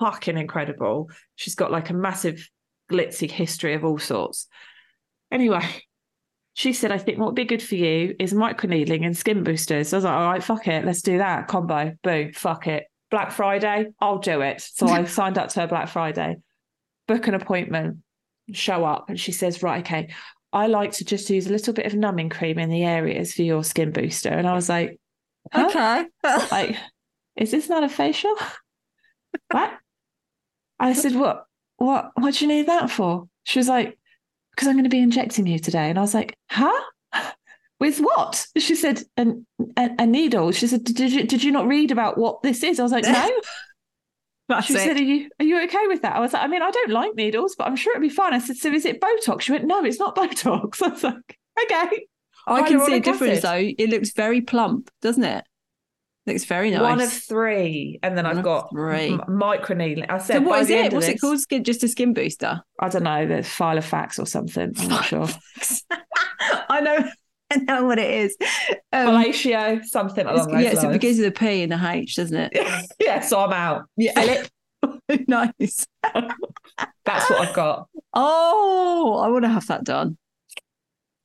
[0.00, 1.10] fucking incredible.
[1.36, 2.48] She's got like a massive
[2.90, 4.48] glitzy history of all sorts.
[5.30, 5.84] Anyway,
[6.54, 9.92] she said, I think what would be good for you is microneedling and skin boosters.
[9.92, 10.86] I was like, all right, fuck it.
[10.86, 11.48] Let's do that.
[11.48, 11.92] Combo.
[12.02, 12.32] Boom.
[12.32, 12.84] Fuck it.
[13.12, 14.62] Black Friday, I'll do it.
[14.62, 16.38] So I signed up to her Black Friday,
[17.06, 17.98] book an appointment,
[18.52, 19.10] show up.
[19.10, 20.08] And she says, right, okay,
[20.50, 23.42] I like to just use a little bit of numbing cream in the areas for
[23.42, 24.30] your skin booster.
[24.30, 24.98] And I was like,
[25.52, 25.66] huh?
[25.68, 26.06] Okay.
[26.50, 26.76] like,
[27.36, 28.34] is this not a facial?
[29.50, 29.78] what?
[30.80, 31.44] I said, what,
[31.76, 33.28] what, what do you need that for?
[33.44, 33.98] She was like,
[34.52, 35.90] because I'm going to be injecting you today.
[35.90, 36.80] And I was like, huh?
[37.82, 38.46] With what?
[38.56, 39.44] She said, an,
[39.76, 40.52] a, a needle.
[40.52, 42.78] She said, did you, did you not read about what this is?
[42.78, 43.30] I was like, no.
[44.48, 44.78] That's She it.
[44.78, 46.14] said, are you, are you okay with that?
[46.14, 48.34] I was like, I mean, I don't like needles, but I'm sure it'd be fine.
[48.34, 49.40] I said, so is it Botox?
[49.40, 50.80] She went, no, it's not Botox.
[50.80, 52.06] I was like, okay.
[52.46, 53.74] I can see a difference acid.
[53.78, 53.84] though.
[53.84, 55.44] It looks very plump, doesn't it?
[56.26, 56.82] Looks very nice.
[56.82, 57.98] One of three.
[58.04, 59.14] And then One I've got three.
[59.14, 60.06] m- microneedling.
[60.08, 60.92] I said, so what is it?
[60.92, 61.40] What's it called?
[61.40, 62.62] Skin, just a skin booster.
[62.78, 64.72] I don't know, the file of facts or something.
[64.78, 65.26] I'm not sure.
[66.68, 67.08] I know.
[67.68, 68.36] I know what it is.
[68.92, 70.92] Um, Fellatio, something along those yeah, so it lines.
[70.92, 72.52] begins with a P and a H, doesn't it?
[73.00, 73.84] yeah, so I'm out.
[73.96, 74.12] Yeah.
[74.14, 74.48] Philip,
[75.28, 75.86] nice.
[77.04, 77.88] that's what I've got.
[78.14, 80.16] Oh, I want to have that done.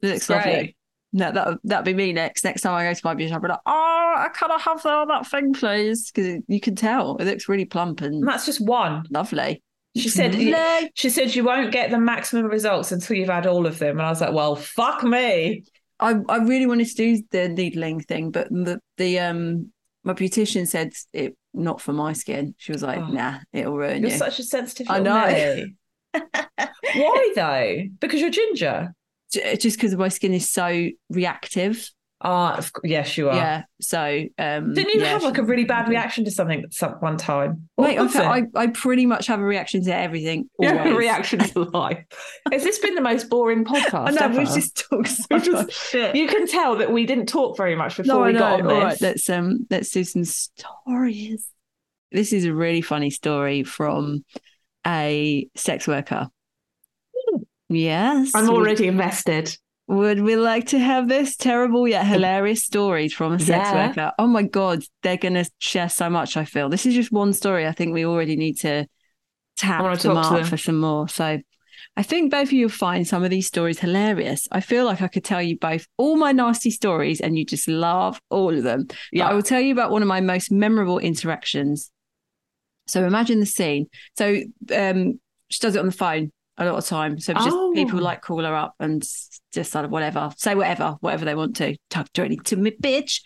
[0.01, 0.37] It looks great.
[0.37, 0.73] lovely.
[1.13, 2.43] No, that that'd be me next.
[2.43, 4.59] Next time I go to my beauty shop, I'll be like, oh, I can I
[4.59, 6.11] have that, that thing, please?
[6.11, 9.03] Because you can tell it looks really plump and And that's just one.
[9.09, 9.63] lovely.
[9.95, 10.91] She said, Lovely.
[10.93, 13.97] she said you won't get the maximum results until you've had all of them.
[13.97, 15.63] And I was like, well, fuck me.
[15.99, 19.71] I, I really wanted to do the needling thing, but the the um
[20.03, 22.55] my beautician said it not for my skin.
[22.57, 23.07] She was like, Oh.
[23.07, 24.15] nah, it'll ruin You're you.
[24.15, 25.65] Are such a sensitive I know.
[26.95, 27.83] Why though?
[27.99, 28.93] Because you're ginger.
[29.31, 31.89] Just because my skin is so reactive.
[32.19, 33.35] Ah, cou- yes, you are.
[33.35, 33.63] Yeah.
[33.79, 33.99] So
[34.39, 37.69] um Didn't you yeah, have like a really bad reaction to something some one time?
[37.77, 38.39] Mate, What I?
[38.39, 40.49] I, I pretty much have a reaction to everything.
[40.59, 42.03] You have a reaction to life.
[42.51, 44.07] Has this been the most boring podcast?
[44.07, 44.39] I know, ever?
[44.39, 46.15] we just talk so just- much shit.
[46.15, 48.73] You can tell that we didn't talk very much before no, we got on this.
[48.73, 51.47] All right, let's um let's do some stories.
[52.11, 54.25] This is a really funny story from
[54.87, 56.29] a sex worker.
[57.69, 58.31] Yes.
[58.33, 59.55] I'm already invested.
[59.87, 63.87] Would we like to have this terrible yet hilarious stories from a sex Yeah.
[63.87, 64.11] worker?
[64.19, 66.67] Oh my God, they're going to share so much, I feel.
[66.67, 67.65] This is just one story.
[67.65, 68.85] I think we already need to
[69.55, 71.07] tap wanna them up for some more.
[71.07, 71.39] So
[71.95, 74.45] I think both of you will find some of these stories hilarious.
[74.51, 77.69] I feel like I could tell you both all my nasty stories and you just
[77.69, 78.85] love all of them.
[78.87, 79.29] But Yeah.
[79.29, 81.91] I will tell you about one of my most memorable interactions.
[82.87, 83.87] So imagine the scene.
[84.17, 84.41] So
[84.75, 85.19] um,
[85.49, 87.19] she does it on the phone a lot of time.
[87.19, 87.71] So it's just Oh.
[87.75, 89.01] people like call her up and
[89.53, 91.75] just sort of whatever, say whatever, whatever they want to.
[91.89, 93.21] Talk directly to me, bitch.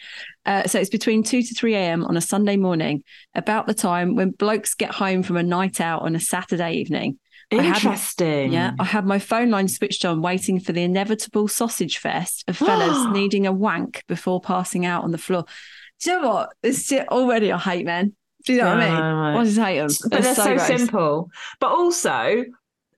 [0.46, 2.04] Uh, so it's between 2 to 3 a.m.
[2.06, 3.04] on a Sunday morning,
[3.36, 7.18] about the time when blokes get home from a night out on a Saturday evening.
[7.54, 8.54] I had- Interesting.
[8.54, 12.56] Yeah, I had my phone line switched on, waiting for the inevitable sausage fest of
[12.58, 15.44] fellas needing a wank before passing out on the floor.
[16.02, 16.50] Do you know what?
[16.64, 18.16] This shit already I hate, man.
[18.46, 19.00] Do you know what I mean?
[19.00, 19.36] Right.
[19.40, 20.10] I just hate them.
[20.10, 20.66] but they're so, gross.
[20.68, 21.30] simple.
[21.60, 22.44] But also,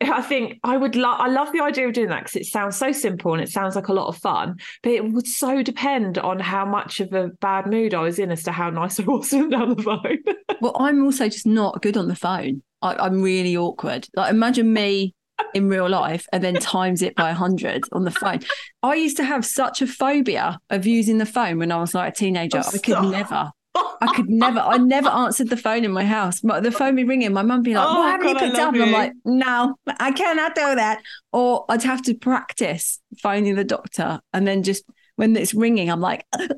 [0.10, 1.20] I think I would love.
[1.20, 3.76] I love the idea of doing that because it sounds so simple and it sounds
[3.76, 4.58] like a lot of fun.
[4.82, 8.32] But it would so depend on how much of a bad mood I was in
[8.32, 10.20] as to how nice I was down the phone.
[10.62, 12.64] Well, I'm also just not good on the phone.
[12.82, 14.08] I, I'm really awkward.
[14.16, 15.14] Like, imagine me
[15.54, 18.40] in real life and then times it by 100 on the phone.
[18.82, 22.14] I used to have such a phobia of using the phone when I was like
[22.14, 22.60] a teenager.
[22.60, 23.06] Oh, I could stop.
[23.06, 23.52] never.
[23.76, 26.42] I could never, I never answered the phone in my house.
[26.42, 27.34] The phone be ringing.
[27.34, 28.74] My mum be like, Oh, Well, haven't God, I picked up?
[28.74, 31.02] And I'm like, No, I cannot do that.
[31.32, 34.20] Or I'd have to practice finding the doctor.
[34.34, 34.84] And then just
[35.16, 36.50] when it's ringing, I'm like, and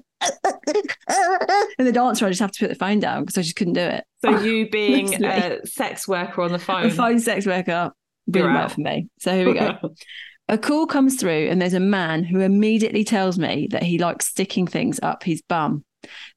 [1.78, 3.82] the dancer, I just have to put the phone down because I just couldn't do
[3.82, 4.04] it.
[4.23, 6.89] So you being a sex worker on the A phone.
[6.91, 7.91] phone sex worker
[8.30, 8.71] didn't work out.
[8.71, 9.08] for me.
[9.19, 9.78] So here we go.
[10.47, 14.28] A call comes through, and there's a man who immediately tells me that he likes
[14.28, 15.84] sticking things up his bum.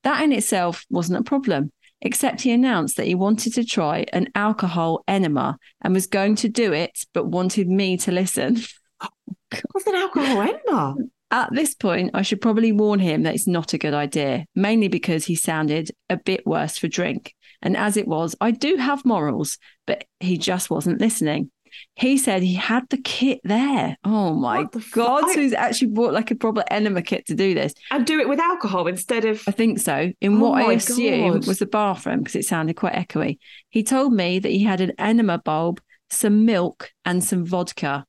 [0.04, 4.28] That in itself wasn't a problem, except he announced that he wanted to try an
[4.34, 8.58] alcohol enema and was going to do it, but wanted me to listen.
[9.72, 10.96] What's an alcohol enema?
[11.30, 14.88] At this point, I should probably warn him that it's not a good idea, mainly
[14.88, 17.34] because he sounded a bit worse for drink.
[17.60, 21.50] And as it was, I do have morals, but he just wasn't listening.
[21.94, 23.96] He said he had the kit there.
[24.04, 25.24] Oh my God.
[25.24, 27.74] I- So he's actually bought like a proper enema kit to do this.
[27.90, 29.42] And do it with alcohol instead of.
[29.46, 30.12] I think so.
[30.20, 33.38] In Oh what I assume was the bathroom because it sounded quite echoey.
[33.70, 38.04] He told me that he had an enema bulb, some milk, and some vodka.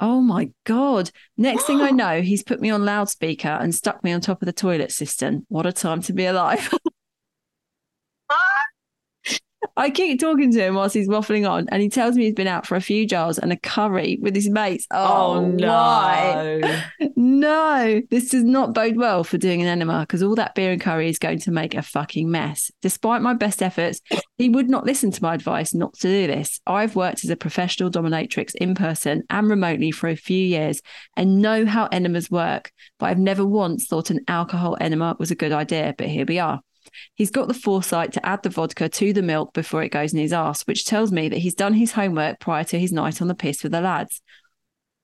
[0.00, 1.10] Oh my God.
[1.36, 4.46] Next thing I know, he's put me on loudspeaker and stuck me on top of
[4.46, 5.46] the toilet cistern.
[5.48, 6.72] What a time to be alive.
[9.76, 12.46] I keep talking to him whilst he's waffling on, and he tells me he's been
[12.46, 14.86] out for a few jars and a curry with his mates.
[14.90, 16.84] Oh, oh why?
[17.16, 20.80] No, this does not bode well for doing an enema because all that beer and
[20.80, 22.70] curry is going to make a fucking mess.
[22.82, 24.00] Despite my best efforts,
[24.38, 26.60] he would not listen to my advice not to do this.
[26.66, 30.82] I've worked as a professional dominatrix in person and remotely for a few years
[31.16, 35.36] and know how enemas work, but I've never once thought an alcohol enema was a
[35.36, 35.94] good idea.
[35.96, 36.60] But here we are.
[37.14, 40.18] He's got the foresight to add the vodka to the milk before it goes in
[40.20, 43.28] his ass, which tells me that he's done his homework prior to his night on
[43.28, 44.20] the piss with the lads.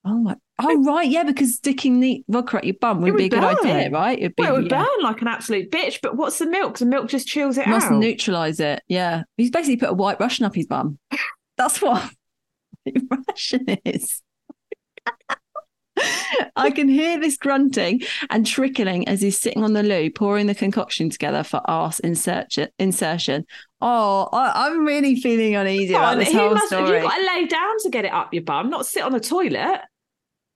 [0.04, 0.36] Oh my!
[0.60, 3.40] Oh right, yeah, because sticking the vodka at your bum would would be a good
[3.40, 3.56] burn.
[3.58, 4.18] idea, right?
[4.18, 4.82] It'd be, Well, it would yeah.
[4.82, 6.78] burn like an absolute bitch, but what's the milk?
[6.78, 7.92] The milk just chills it Must out.
[7.92, 8.82] Must neutralize it.
[8.88, 10.98] Yeah, he's basically put a white Russian up his bum.
[11.58, 12.08] That's what
[13.28, 14.22] Russian is.
[16.56, 20.54] I can hear this grunting and trickling as he's sitting on the loo, pouring the
[20.54, 22.68] concoction together for arse insertion.
[22.78, 23.44] insertion.
[23.80, 27.00] Oh, I, I'm really feeling uneasy Come about on, this whole must, story.
[27.00, 29.20] You've got to lay down to get it up your bum, not sit on the
[29.20, 29.80] toilet.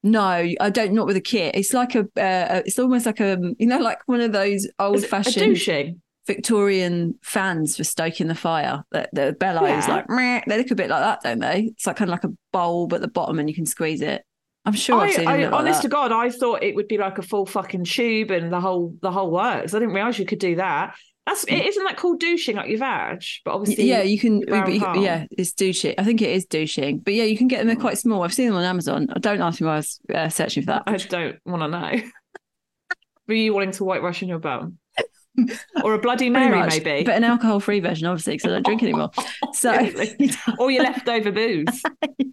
[0.02, 0.92] No, I don't.
[0.94, 1.54] Not with a kit.
[1.54, 2.00] It's like a.
[2.00, 3.38] Uh, it's almost like a.
[3.58, 5.96] You know, like one of those old fashioned.
[6.26, 8.84] Victorian fans for stoking the fire.
[8.92, 9.86] The, the bellows, Yeah.
[9.88, 11.70] like meh, they look a bit like that, don't they?
[11.72, 14.24] It's like kind of like a bulb at the bottom, and you can squeeze it.
[14.64, 15.36] I'm sure I've I, seen I.
[15.44, 18.52] Like honest to God, I thought it would be like a full fucking tube and
[18.52, 19.74] the whole the whole works.
[19.74, 20.94] I didn't realize you could do that.
[21.26, 21.66] That's it.
[21.66, 23.22] Isn't that called douching up your vag?
[23.44, 24.40] But obviously, yeah, you can.
[24.40, 25.94] you- yeah, it's douching.
[25.96, 27.68] I think it is douching, but yeah, you can get them.
[27.68, 28.22] They're quite small.
[28.22, 29.06] I've seen them on Amazon.
[29.20, 30.82] Don't ask me why I was uh, searching for that.
[30.86, 32.02] I don't want to know.
[33.28, 34.78] Were you wanting to white in your bum?
[35.82, 37.04] Or a Bloody Mary, much, maybe?
[37.04, 39.10] but an alcohol-free version, obviously, because I don't drink anymore.
[39.54, 39.72] So
[40.58, 41.82] or your leftover booze.
[42.18, 42.32] you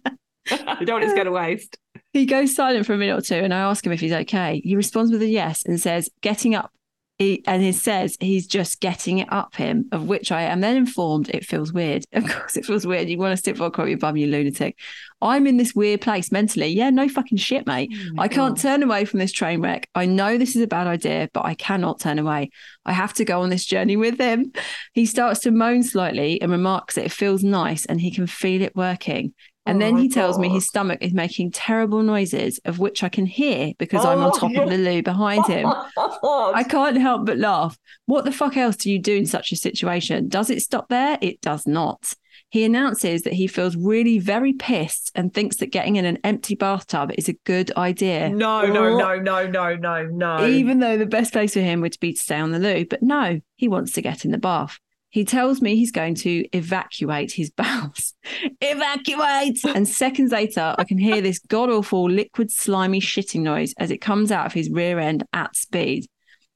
[0.84, 1.78] don't want it to go to waste.
[2.12, 4.60] He goes silent for a minute or two, and I ask him if he's okay.
[4.64, 6.72] He responds with a yes and says, "Getting up."
[7.18, 10.78] He, and he says he's just getting it up him, of which I am then
[10.78, 12.06] informed it feels weird.
[12.14, 13.10] Of course, it feels weird.
[13.10, 14.78] You want to stick vodka up your bum, you lunatic.
[15.20, 16.68] I'm in this weird place mentally.
[16.68, 17.90] Yeah, no fucking shit, mate.
[17.92, 19.86] Mm, I can't turn away from this train wreck.
[19.94, 22.48] I know this is a bad idea, but I cannot turn away.
[22.86, 24.52] I have to go on this journey with him.
[24.94, 28.62] He starts to moan slightly and remarks that it feels nice and he can feel
[28.62, 29.34] it working.
[29.66, 33.08] And Oh then he tells me his stomach is making terrible noises, of which I
[33.08, 34.68] can hear because I'm on Oh, top of oh.
[34.68, 35.66] the loo behind him.
[35.96, 37.78] I can't help but laugh.
[38.06, 40.28] What the fuck else do you do in such a situation?
[40.28, 41.18] Does it stop there?
[41.20, 42.14] It does not.
[42.48, 46.56] He announces that he feels really very pissed and thinks that getting in an empty
[46.56, 48.28] bathtub is a good idea.
[48.30, 50.46] no, no, no, no, no, no, no.
[50.46, 52.86] Even though the best place for him would be to stay on the loo.
[52.86, 54.80] But no, he wants to get in the bath.
[55.10, 58.14] He tells me he's going to evacuate his bowels.
[58.60, 59.64] evacuate!
[59.64, 63.98] And seconds later, I can hear this god awful liquid slimy shitting noise as it
[63.98, 66.06] comes out of his rear end at speed.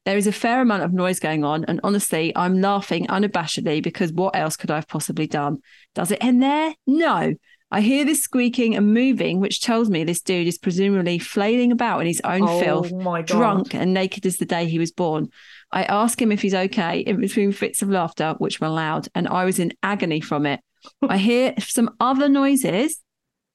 [0.04, 4.12] There is a fair amount of noise going on, and honestly, I'm laughing unabashedly because
[4.12, 5.58] what else could I have possibly done?
[5.94, 6.74] Does it end there?
[6.86, 7.34] No.
[7.70, 12.00] I hear this squeaking and moving, which tells me this dude is presumably flailing about
[12.00, 12.92] in his own oh filth,
[13.26, 15.28] drunk and naked as the day he was born.
[15.72, 19.26] I ask him if he's okay in between fits of laughter, which were loud, and
[19.26, 20.60] I was in agony from it.
[21.02, 23.00] I hear some other noises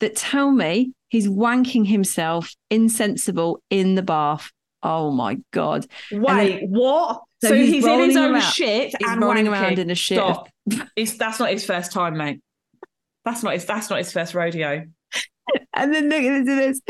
[0.01, 4.51] that tell me he's wanking himself insensible in the bath.
[4.81, 5.85] Oh my God.
[6.11, 7.21] Wait, what?
[7.41, 9.51] So So, he's he's, in his own around- shit He's and rolling wanking.
[9.51, 10.17] around in a shit.
[10.17, 10.49] Stop.
[10.95, 12.41] It's, that's not his first time, mate.
[13.29, 13.65] That's not his.
[13.65, 14.85] That's not his first rodeo.
[15.73, 16.81] And then look at this.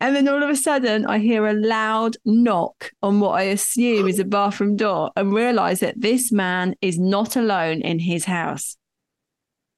[0.00, 4.06] And then all of a sudden, I hear a loud knock on what I assume
[4.06, 8.76] is a bathroom door and realize that this man is not alone in his house.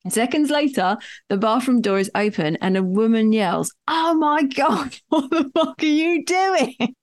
[0.08, 0.98] Seconds later,
[1.28, 5.82] the bathroom door is open and a woman yells, Oh my God, what the fuck
[5.82, 6.94] are you doing?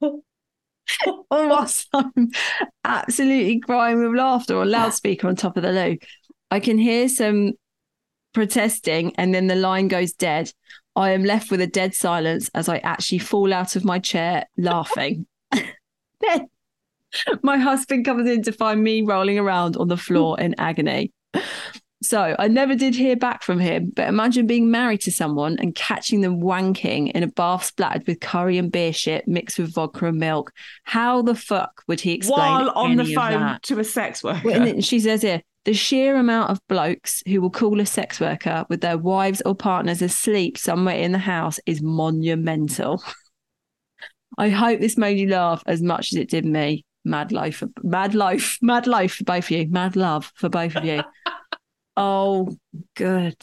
[1.30, 2.30] Whilst I'm
[2.84, 5.98] absolutely crying with laughter on loudspeaker on top of the loo.
[6.50, 7.52] I can hear some
[8.38, 10.52] protesting and then the line goes dead.
[10.94, 14.44] I am left with a dead silence as I actually fall out of my chair
[14.56, 15.26] laughing.
[15.50, 16.48] then
[17.42, 21.12] my husband comes in to find me rolling around on the floor in agony.
[22.00, 25.74] So I never did hear back from him, but imagine being married to someone and
[25.74, 30.06] catching them wanking in a bath splattered with curry and beer shit mixed with vodka
[30.06, 30.52] and milk.
[30.84, 34.48] How the fuck would he explain While on the phone to a sex worker.
[34.48, 38.64] And she says here the sheer amount of blokes who will call a sex worker
[38.70, 43.04] with their wives or partners asleep somewhere in the house is monumental.
[44.38, 46.86] I hope this made you laugh as much as it did me.
[47.04, 49.68] Mad life, mad life, mad life for both of you.
[49.68, 51.02] Mad love for both of you.
[51.98, 52.56] oh,
[52.96, 53.36] good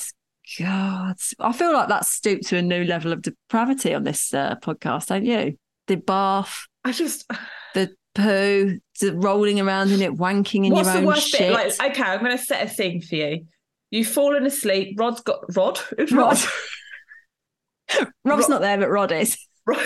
[0.57, 1.17] God.
[1.39, 5.09] I feel like that's stooped to a new level of depravity on this uh, podcast,
[5.09, 5.59] don't you?
[5.85, 7.31] The bath, I just.
[7.75, 11.39] the poo, the rolling around in it, wanking in What's your the own worst shit.
[11.39, 11.51] bit?
[11.51, 13.45] Like, okay, I'm going to set a scene for you.
[13.91, 14.99] You've fallen asleep.
[14.99, 15.79] Rod's got Rod.
[15.99, 16.11] Rod.
[16.11, 16.37] Rod.
[18.25, 19.37] Rob's Ro- not there, but Rod is.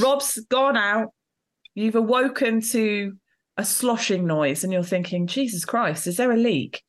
[0.00, 1.10] Rob's gone out.
[1.74, 3.12] You've awoken to
[3.56, 6.82] a sloshing noise, and you're thinking, Jesus Christ, is there a leak?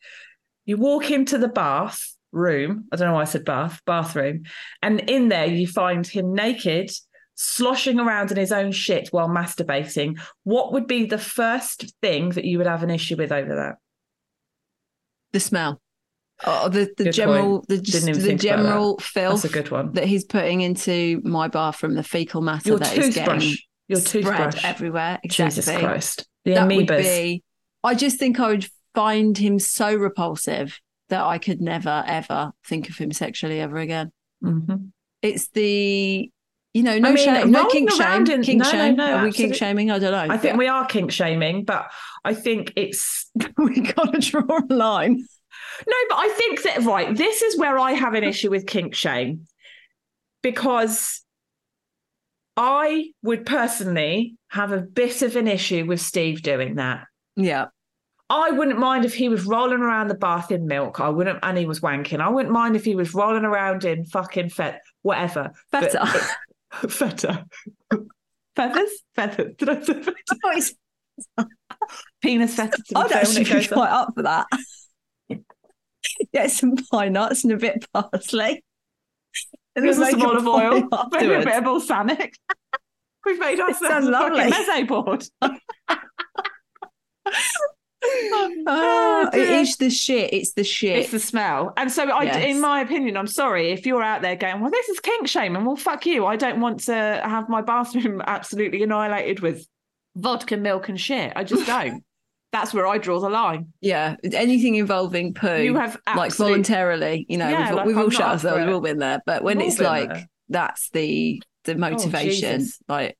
[0.66, 2.02] You walk into the bath
[2.32, 2.86] room.
[2.92, 4.44] I don't know why I said bath, bathroom.
[4.82, 6.92] And in there, you find him naked,
[7.40, 10.20] sloshing around in his own shit while masturbating.
[10.44, 13.76] What would be the first thing that you would have an issue with over that?
[15.34, 15.80] The smell.
[16.46, 17.68] Oh, the, the Good general, point.
[17.70, 19.94] the, Didn't the think about general That's a good one.
[19.94, 23.40] that he's putting into my bathroom, the fecal matter Your that is toothbrush.
[23.44, 24.64] getting Your toothbrush.
[24.66, 25.20] everywhere.
[25.24, 25.46] Exactly.
[25.64, 26.28] Jesus Christ.
[26.46, 27.44] The that would be.
[27.84, 32.90] I just think I would find him so repulsive that I could never ever think
[32.90, 34.12] of him sexually ever again.
[34.44, 34.92] Mhm.
[35.22, 36.32] It's the.
[36.78, 38.24] You know, no mean, shame, no kink shame.
[38.24, 38.96] kink no, no, shame.
[38.98, 39.32] no, Are we absolutely.
[39.32, 39.90] kink shaming?
[39.90, 40.32] I don't know.
[40.32, 41.90] I think we are kink shaming, but
[42.24, 45.16] I think it's we got to draw a line.
[45.88, 48.94] No, but I think that right, this is where I have an issue with kink
[48.94, 49.48] shame
[50.44, 51.24] because
[52.56, 57.06] I would personally have a bit of an issue with Steve doing that.
[57.36, 57.70] Yeah.
[58.30, 61.00] I wouldn't mind if he was rolling around the bath in milk.
[61.00, 62.20] I wouldn't, and he was wanking.
[62.20, 65.54] I wouldn't mind if he was rolling around in fucking fet, whatever.
[65.72, 65.96] But
[66.90, 67.46] Feta.
[68.56, 68.90] Feathers?
[69.16, 69.56] Feathers.
[69.58, 70.76] Did I say feta?
[71.38, 71.46] Oh,
[72.22, 74.48] Penis feta to I'd tail when actually it be quite up for that.
[76.34, 78.64] Get some pine nuts and a bit of parsley.
[79.76, 82.36] And Give then us some olive oil, maybe a bit of balsamic.
[83.26, 84.52] We've made ourselves sounds a fucking lovely.
[84.52, 85.26] meze board.
[88.70, 89.66] Ah, oh, it dear.
[89.80, 90.34] the shit.
[90.34, 90.98] It's the shit.
[91.00, 91.74] It's the smell.
[91.78, 92.44] And so, I, Yes.
[92.56, 95.64] in my opinion, I'm sorry if you're out there going, well, this is kink shaming.
[95.64, 96.26] Well, fuck you.
[96.26, 99.66] I don't want to have my bathroom absolutely annihilated with
[100.16, 101.32] vodka, milk, and shit.
[101.36, 102.04] I just don't.
[102.52, 103.74] That's where I draw the line.
[103.82, 107.26] yeah, anything involving poo, You have like voluntarily.
[107.30, 108.66] You know, Yeah, we've, like, we've all shut ourselves.
[108.66, 109.22] We've all been there.
[109.26, 110.28] But when We've all like there.
[110.50, 112.80] that's the the oh, motivation, Jesus.
[112.88, 113.18] like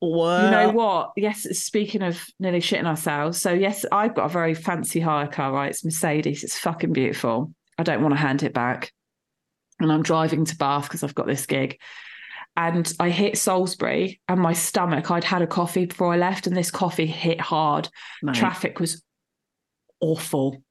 [0.00, 0.44] Wow.
[0.44, 1.12] You know what?
[1.16, 3.40] Yes, speaking of nearly shitting ourselves.
[3.40, 5.70] So, yes, I've got a very fancy hire car, right?
[5.70, 6.42] It's Mercedes.
[6.42, 7.52] It's fucking beautiful.
[7.76, 8.92] I don't want to hand it back.
[9.78, 11.78] And I'm driving to Bath because I've got this gig.
[12.56, 16.56] And I hit Salisbury and my stomach, I'd had a coffee before I left, and
[16.56, 17.88] this coffee hit hard.
[18.22, 18.34] Mate.
[18.34, 19.02] Traffic was
[20.00, 20.62] awful.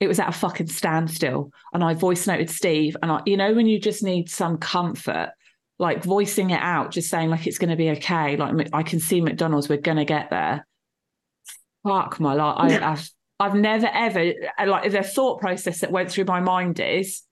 [0.00, 1.50] It was at a fucking standstill.
[1.72, 2.96] And I voice noted Steve.
[3.02, 5.30] And I, you know, when you just need some comfort,
[5.78, 8.36] like voicing it out, just saying like it's going to be okay.
[8.36, 10.66] Like I can see McDonald's, we're going to get there.
[11.86, 12.56] Fuck my life.
[12.82, 13.10] I, I've
[13.40, 17.22] I've never ever uh, like the thought process that went through my mind is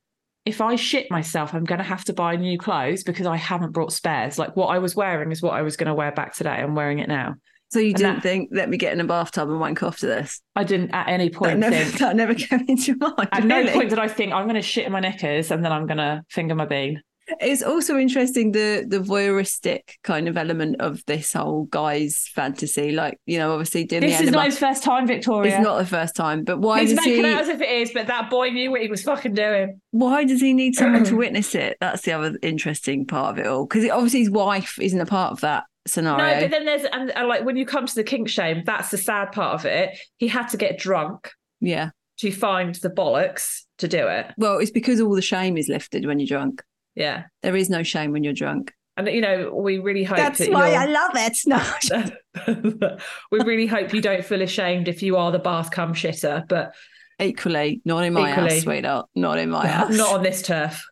[0.44, 3.70] if I shit myself, I'm going to have to buy new clothes because I haven't
[3.72, 4.38] brought spares.
[4.38, 6.50] Like what I was wearing is what I was going to wear back today.
[6.50, 7.36] I'm wearing it now.
[7.70, 9.98] So you And didn't that- think, let me get in a bathtub and wank off
[10.00, 10.42] to this?
[10.56, 11.98] I didn't at any That point never, think.
[12.00, 13.28] that never came into mind.
[13.32, 15.70] At no point did I think I'm going to shit in my knickers and then
[15.72, 17.00] I'm going to finger my bean.
[17.40, 22.92] It's also interesting the the voyeuristic kind of element of this whole guy's fantasy.
[22.92, 24.36] Like, you know, obviously doing This is enema.
[24.38, 25.56] not his first time, Victoria.
[25.56, 27.32] It's not the first time, but why He's does making he?
[27.32, 29.80] out as if it is, but that boy knew what he was fucking doing.
[29.90, 31.76] Why does he need someone to witness it?
[31.80, 33.66] That's the other interesting part of it all.
[33.66, 36.34] Because obviously his wife isn't a part of that scenario.
[36.34, 38.90] No, but then there's and, and like when you come to the kink shame, that's
[38.90, 39.98] the sad part of it.
[40.18, 41.30] He had to get drunk
[41.60, 41.90] yeah.
[42.18, 44.26] to find the bollocks to do it.
[44.36, 46.62] Well, it's because all the shame is lifted when you're drunk.
[46.94, 47.24] Yeah.
[47.42, 48.72] There is no shame when you're drunk.
[48.96, 51.38] And you know, we really hope That's that why I love it.
[51.46, 52.98] No.
[53.30, 56.74] we really hope you don't feel ashamed if you are the bath cum shitter, but
[57.20, 58.54] Equally, not in my Equally.
[58.54, 59.06] house, sweetheart.
[59.14, 59.90] Not in my house.
[59.96, 60.84] not on this turf.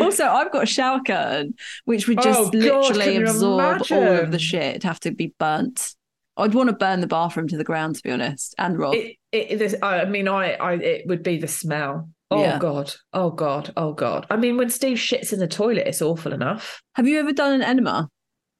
[0.00, 1.54] also, I've got a shower curtain,
[1.84, 4.62] which would just Oh, literally you absorb all of the shit.
[4.62, 5.94] It'd have to be burnt.
[6.36, 8.94] I'd want to burn the bathroom to the ground, to be honest, and Rob.
[8.94, 12.10] it, it, this, I mean, I, I, it would be the smell.
[12.32, 12.58] Oh Yeah.
[12.58, 12.92] God.
[13.12, 13.72] Oh God.
[13.76, 14.26] Oh God.
[14.30, 16.80] I mean, when Steve shits in the toilet, it's awful enough.
[16.94, 18.08] Have you ever done an enema?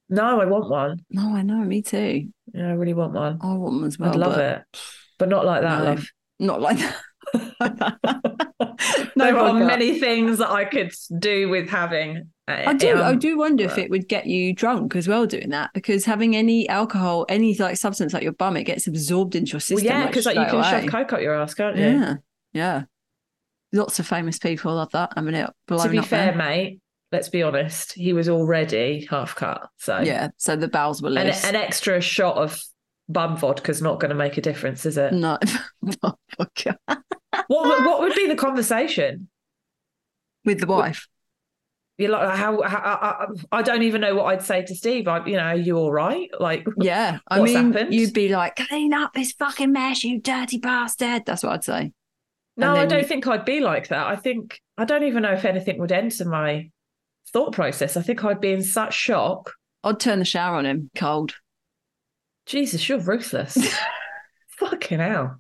[0.09, 0.99] No, I want one.
[1.11, 2.29] No, I know, me too.
[2.53, 3.39] Yeah, I really want one.
[3.41, 4.11] I want one as well.
[4.11, 4.63] I'd love but it,
[5.19, 5.85] but not like that, No.
[5.85, 6.07] love.
[6.39, 6.97] Not like that.
[9.17, 12.29] there are many things that I could do with having.
[12.49, 12.97] uh, I do.
[12.99, 16.05] I um, do wonder if it would get you drunk as well doing that because
[16.05, 19.61] having any alcohol, any like substance like your bum, it gets absorbed into your Well,
[19.61, 19.87] system.
[19.87, 20.71] yeah, because like you can away.
[20.71, 21.85] shove coke up your ass, can't you?
[21.85, 22.15] Yeah,
[22.53, 22.83] yeah.
[23.73, 25.13] Lots of famous people love that.
[25.17, 26.35] I mean, it To be fair, there.
[26.35, 27.93] mate, let's be honest.
[27.95, 31.45] He was already half cut, so Yeah, so the bowels were an, loose.
[31.45, 32.61] an extra shot of
[33.09, 35.13] bum vodka's not going to make a difference, is it?
[35.13, 35.39] no,
[36.01, 36.75] fuck yeah.
[36.87, 39.29] what would- what would be the conversation?
[40.45, 41.07] with the wife.
[41.99, 43.27] You're like, how, how I, I,
[43.59, 45.07] I don't even know what I'd say to Steve.
[45.07, 46.29] I, you know, are you all right?
[46.41, 47.95] Like, Yeah, I mean, happened?
[47.95, 51.93] you'd be like, "Clean up this fucking mess, you dirty bastard." That's what I'd say.
[52.57, 54.07] No, And I don't you- think I'd be like that.
[54.07, 56.71] I think I don't even know if anything would enter my
[57.33, 57.97] thought process.
[57.97, 59.53] I think I'd be in such shock.
[59.85, 61.35] I'd turn the shower on him cold.
[62.47, 63.57] Jesus, you're ruthless.
[64.59, 65.37] Fucking hell.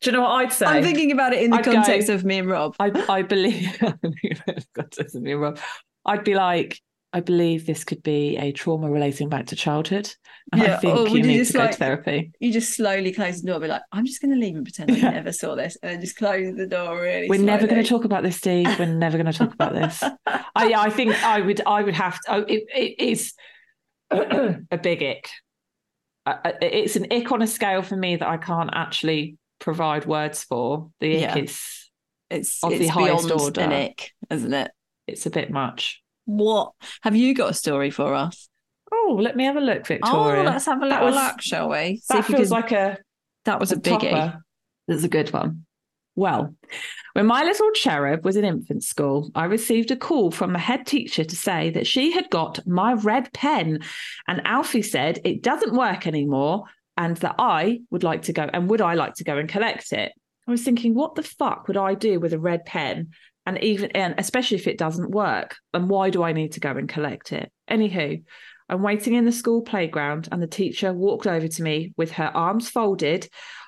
[0.00, 0.66] Do you know what I'd say?
[0.66, 2.76] I'm thinking about it in the I'd go- context of me and Rob.
[2.78, 3.76] I, I believe.
[3.80, 5.58] God, this is me wrong.
[6.04, 6.80] I'd be like,
[7.18, 10.08] I believe this could be a trauma relating back to childhood.
[10.52, 12.32] And I Yeah, think or you you need just to go like- to therapy.
[12.40, 14.64] You just slowly close the door, and be like, "I'm just going to leave and
[14.64, 17.28] pretend I never saw this," and then just close the door really.
[17.28, 18.66] We're never going to talk about this, Steve.
[18.78, 20.02] We're never going to talk about this.
[20.26, 21.60] I, I think I would.
[21.66, 22.34] I would have to.
[22.34, 23.34] Oh, it, it is
[24.10, 25.28] a big ick.
[26.62, 30.90] It's an ick on a scale for me that I can't actually provide words for.
[31.00, 31.36] The ick Yeah.
[31.38, 31.90] is.
[32.30, 33.60] It's of the it's highest beyond order.
[33.62, 34.70] an ick, isn't it?
[35.06, 36.02] It's a bit much.
[36.28, 38.50] What have you got a story for us?
[38.92, 40.42] Oh, let me have a look, Victoria.
[40.42, 41.96] Oh, let's have a little was- look, shall we?
[42.04, 42.98] See that feels can- like a
[43.46, 44.10] that was a biggie.
[44.10, 44.44] topper.
[44.86, 45.64] That's a good one.
[46.16, 46.54] Well,
[47.14, 50.84] when my little cherub was in infant school, I received a call from the head
[50.84, 53.80] teacher to say that she had got my red pen,
[54.26, 56.64] and Alfie said it doesn't work anymore,
[56.98, 59.92] and that I would like to go and would I like to go and collect
[59.94, 60.12] it.
[60.46, 63.12] I was thinking, what the fuck would I do with a red pen?
[63.48, 66.72] And even and especially if it doesn't work, and why do I need to go
[66.72, 67.50] and collect it?
[67.70, 68.22] Anywho,
[68.68, 72.30] I'm waiting in the school playground, and the teacher walked over to me with her
[72.36, 73.26] arms folded,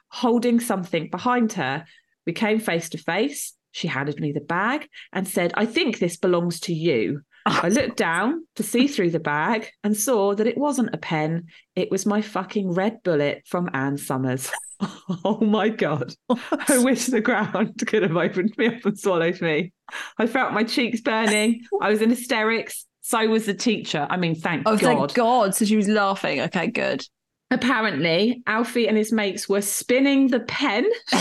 [0.09, 1.87] holding something behind her.
[2.27, 3.55] We came face to face.
[3.73, 7.23] She handed me the bag and said, I think this belongs to you.
[7.47, 11.47] I looked down to see through the bag and saw that it wasn't a pen.
[11.75, 14.51] It was my fucking red bullet from Ann Summers.
[15.25, 16.15] oh my God.
[16.29, 19.73] I wish the ground could have opened me up and swallowed me.
[20.19, 21.63] I felt my cheeks burning.
[21.81, 22.87] I was in hysterics.
[23.03, 24.07] So was the teacher.
[24.09, 24.81] I mean, thank Oh, God.
[24.81, 25.55] thank God!
[25.55, 26.43] So she was laughing.
[26.43, 27.03] Okay, good.
[27.51, 30.89] Apparently, Alfie and his mates were spinning the pen.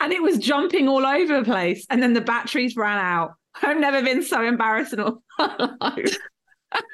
[0.00, 1.86] and it was jumping all over the place.
[1.90, 3.34] And then the batteries ran out.
[3.62, 6.16] I've never been so embarrassed in all my life.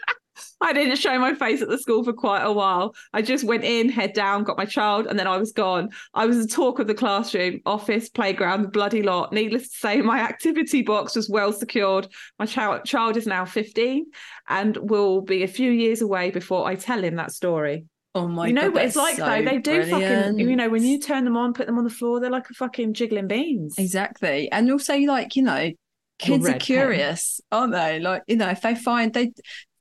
[0.61, 2.95] I didn't show my face at the school for quite a while.
[3.13, 5.91] I just went in, head down, got my child, and then I was gone.
[6.15, 9.33] I was the talk of the classroom, office, playground, the bloody lot.
[9.33, 12.07] Needless to say, my activity box was well secured.
[12.39, 14.07] My child, child is now 15
[14.49, 17.87] and will be a few years away before I tell him that story.
[18.15, 19.43] Oh my you know god, what it's like so though?
[19.43, 22.21] They do fucking, you know, when you turn them on, put them on the floor,
[22.21, 23.77] they're like a fucking jiggling beans.
[23.79, 24.53] Exactly.
[24.53, 25.71] And also like, you know,
[26.19, 26.61] kids are red pen.
[26.61, 28.01] curious, aren't they?
[28.01, 29.33] Like, you know, if they find they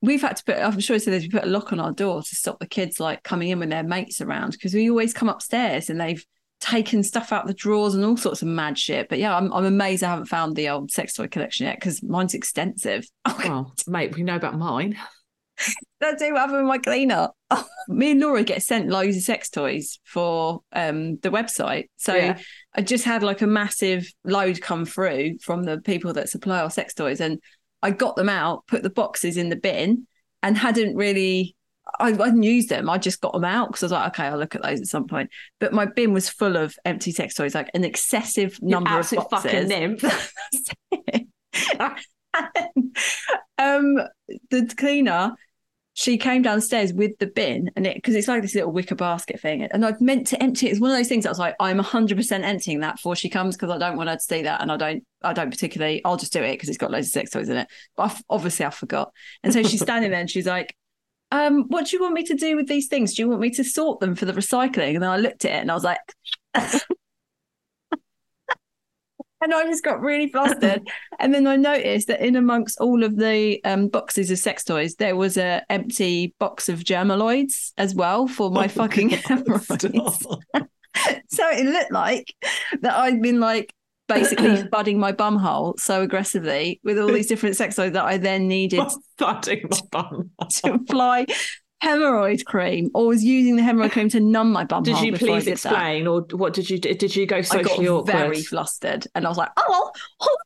[0.01, 1.91] we've had to put I'm sure I said this, we put a lock on our
[1.91, 5.13] door to stop the kids like coming in when their mates around because we always
[5.13, 6.25] come upstairs and they've
[6.61, 9.09] taken stuff out the drawers and all sorts of mad shit.
[9.09, 12.01] But yeah, I'm I'm amazed I haven't found the old sex toy collection yet because
[12.01, 13.05] mine's extensive.
[13.25, 14.97] Oh, well, mate, we know about mine.
[15.99, 17.29] That's what happened with my cleaner.
[17.87, 21.89] me and Laura get sent loads of sex toys for um the website.
[21.97, 22.39] So Yeah.
[22.75, 26.71] I just had like a massive load come through from the people that supply our
[26.71, 27.39] sex toys, and
[27.83, 30.07] I got them out, put the boxes in the bin,
[30.41, 31.55] and hadn't really.
[31.99, 32.89] I, I hadn't used them.
[32.89, 34.87] I just got them out because I was like, okay, I'll look at those at
[34.87, 35.29] some point.
[35.59, 39.51] But my bin was full of empty sex toys, like an excessive number of boxes.
[39.51, 40.33] fucking nymph.
[43.57, 43.97] um,
[44.49, 45.35] the cleaner,
[45.93, 49.39] she came downstairs with the bin, and it because it's like this little wicker basket
[49.39, 50.71] thing, and I'd meant to empty it.
[50.71, 51.25] It's one of those things.
[51.25, 54.09] I was like, I'm 100 percent emptying that before she comes because I don't want
[54.09, 56.01] her to see that, and I don't, I don't particularly.
[56.05, 57.67] I'll just do it because it's got loads of sex toys in it.
[57.97, 59.11] But I f obviously I forgot,
[59.43, 60.75] and so she's standing there and she's like.
[61.33, 63.13] Um, what do you want me to do with these things?
[63.13, 64.95] Do you want me to sort them for the recycling?
[64.95, 65.97] And then I looked at it and I was like,
[69.41, 70.87] and I just got really flustered.
[71.19, 74.95] and then I noticed that in amongst all of the um, boxes of sex toys,
[74.95, 79.83] there was a empty box of Germoloids as well for my fucking hemorrhoids.
[81.29, 82.33] so it looked like
[82.81, 83.73] that I'd been like
[84.07, 88.17] basically budding my bum hole so aggressively with all these different sex toys that I
[88.17, 88.83] then needed
[89.17, 90.31] Thudding my bum.
[90.49, 91.27] to apply
[91.83, 95.13] hemorrhoid cream or was using the hemorrhoid cream to numb my bum Did hole you
[95.13, 95.71] please did that.
[95.71, 96.93] explain, or what did you do?
[96.93, 98.11] Did you go socially I got awkward?
[98.11, 100.37] very flustered and I was like, oh, oh,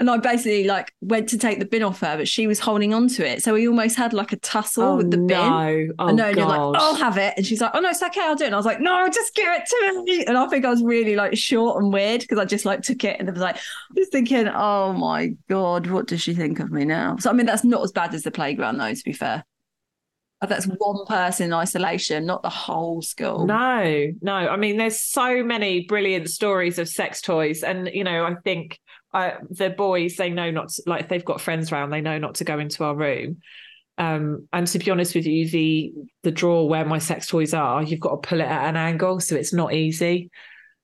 [0.00, 2.94] and I basically like went to take the bin off her, but she was holding
[2.94, 3.42] on to it.
[3.42, 5.28] So we almost had like a tussle oh with the bin.
[5.28, 5.88] no!
[5.98, 7.34] Oh and no, and you're like, I'll have it.
[7.36, 8.46] And she's like, oh no, it's okay, I'll do it.
[8.46, 10.24] And I was like, no, just give it to me.
[10.24, 13.04] And I think I was really like short and weird because I just like took
[13.04, 13.58] it and it was like,
[13.94, 17.18] just thinking, oh my God, what does she think of me now?
[17.18, 19.44] So I mean, that's not as bad as the playground though, to be fair.
[20.40, 23.46] But That's one person in isolation, not the whole school.
[23.46, 24.32] No, no.
[24.32, 28.80] I mean, there's so many brilliant stories of sex toys, and you know, I think
[29.12, 32.16] uh, the boys they know not to, like if they've got friends around, they know
[32.16, 33.42] not to go into our room.
[33.98, 37.82] Um, and to be honest with you, the the drawer where my sex toys are,
[37.82, 40.30] you've got to pull it at an angle, so it's not easy.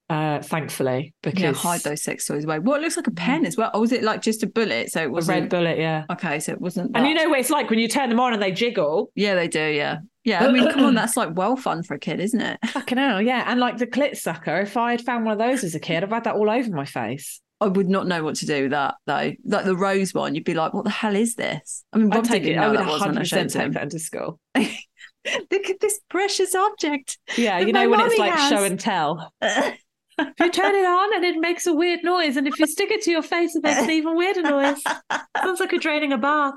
[0.08, 2.60] Uh, thankfully, because Yeah, hide those sex toys away.
[2.60, 3.72] Well, it looks like a pen as well.
[3.74, 4.92] Or was it like just a bullet?
[4.92, 6.04] So it a was red bullet, yeah.
[6.12, 6.92] Okay, so it wasn't.
[6.94, 9.10] And you know what it's like when you turn them on and they jiggle.
[9.16, 9.58] yeah, they do.
[9.58, 10.44] Yeah, yeah.
[10.46, 12.58] I mean, come on, that's like well fun for a kid, isn't it?
[12.66, 13.44] Fucking hell, yeah.
[13.48, 16.04] And like the clit sucker, if I had found one of those as a kid,
[16.04, 17.40] I've had that all over my face.
[17.60, 19.32] I would not know what to do with that though.
[19.44, 22.24] Like the rose one, you'd be like, "What the hell is this?" I mean, I'd
[22.24, 22.56] take it.
[22.56, 24.38] I would that 100% take that into school.
[24.56, 27.18] Look at this precious object.
[27.36, 28.50] Yeah, you know when it's like has.
[28.50, 29.32] show and tell.
[30.18, 32.90] If you turn it on and it makes a weird noise, and if you stick
[32.90, 34.82] it to your face, it makes an even weirder noise.
[35.42, 36.54] Sounds like you're draining a bath.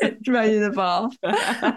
[0.00, 1.12] In the bath,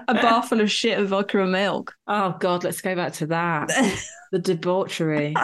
[0.07, 1.93] a bath full of shit and vodka and milk.
[2.07, 3.69] Oh God, let's go back to that.
[4.31, 5.35] The debauchery.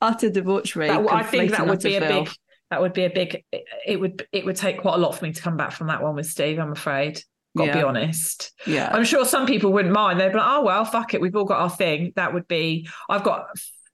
[0.00, 0.88] Utter debauchery.
[0.88, 2.28] That- I think that would be a filth.
[2.28, 2.36] big.
[2.70, 3.44] That would be a big.
[3.86, 4.26] It would.
[4.32, 6.26] It would take quite a lot for me to come back from that one with
[6.26, 6.58] Steve.
[6.58, 7.22] I'm afraid.
[7.56, 8.52] Got to be honest.
[8.66, 10.20] Yeah, I'm sure some people wouldn't mind.
[10.20, 11.20] They'd be like, "Oh well, fuck it.
[11.20, 12.88] We've all got our thing." That would be.
[13.08, 13.46] I've got,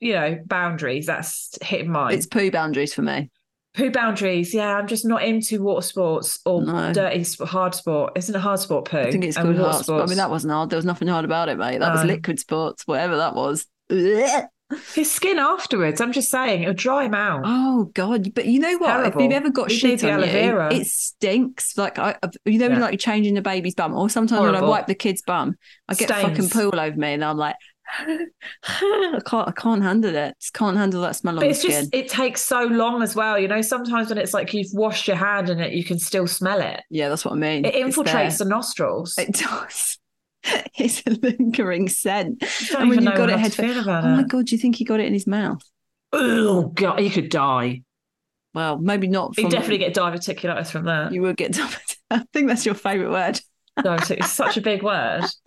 [0.03, 1.07] you know, boundaries.
[1.07, 2.14] That's hitting mine.
[2.14, 3.30] it's poo boundaries for me.
[3.74, 4.53] Poo boundaries.
[4.53, 6.92] Yeah, I'm just not into water sports or No.
[6.92, 8.12] dirty hard sport.
[8.16, 8.98] Isn't a hard sport poo?
[8.98, 10.03] I think it's called hard sport.
[10.03, 10.68] I mean, that wasn't hard.
[10.68, 11.78] There was nothing hard about it, mate.
[11.78, 13.66] That was liquid sports, whatever that was.
[14.94, 16.00] His skin afterwards.
[16.00, 17.42] I'm just saying, it'll dry him out.
[17.44, 18.32] Oh God!
[18.34, 19.07] But you know what?
[19.07, 20.72] If you've ever got You shit on you, vera.
[20.72, 21.76] it stinks.
[21.76, 22.78] Like I, you know, Yeah.
[22.78, 25.57] like you're changing the baby's bum, or sometimes when I wipe the kid's bum,
[25.88, 26.53] I get fucking Stains.
[26.55, 27.57] poo all over me, and I'm like,
[27.98, 30.34] I can't, I can't handle it.
[30.40, 31.70] Just can't handle that smell on But the it's skin.
[31.70, 33.38] just it takes so long as well.
[33.38, 36.26] You know, sometimes when it's like you've washed your hand in it, you can still
[36.26, 36.82] smell it.
[36.90, 37.64] yeah, that's what I mean.
[37.64, 39.16] It infiltrates the nostrils.
[39.18, 39.98] It does.
[40.76, 42.42] It's a lingering scent.
[42.76, 44.98] and when you've got it head about oh my god, do you think he got
[44.98, 45.62] it in his mouth?
[46.12, 47.82] Oh god, you could die.
[48.52, 49.36] Well, maybe not.
[49.38, 51.12] You From, definitely get diverticulitis from that.
[51.12, 51.52] You would get.
[51.52, 51.96] diverticulitis.
[52.10, 53.40] I think that's your favourite word.
[53.78, 55.22] Divertic- it's such a big word.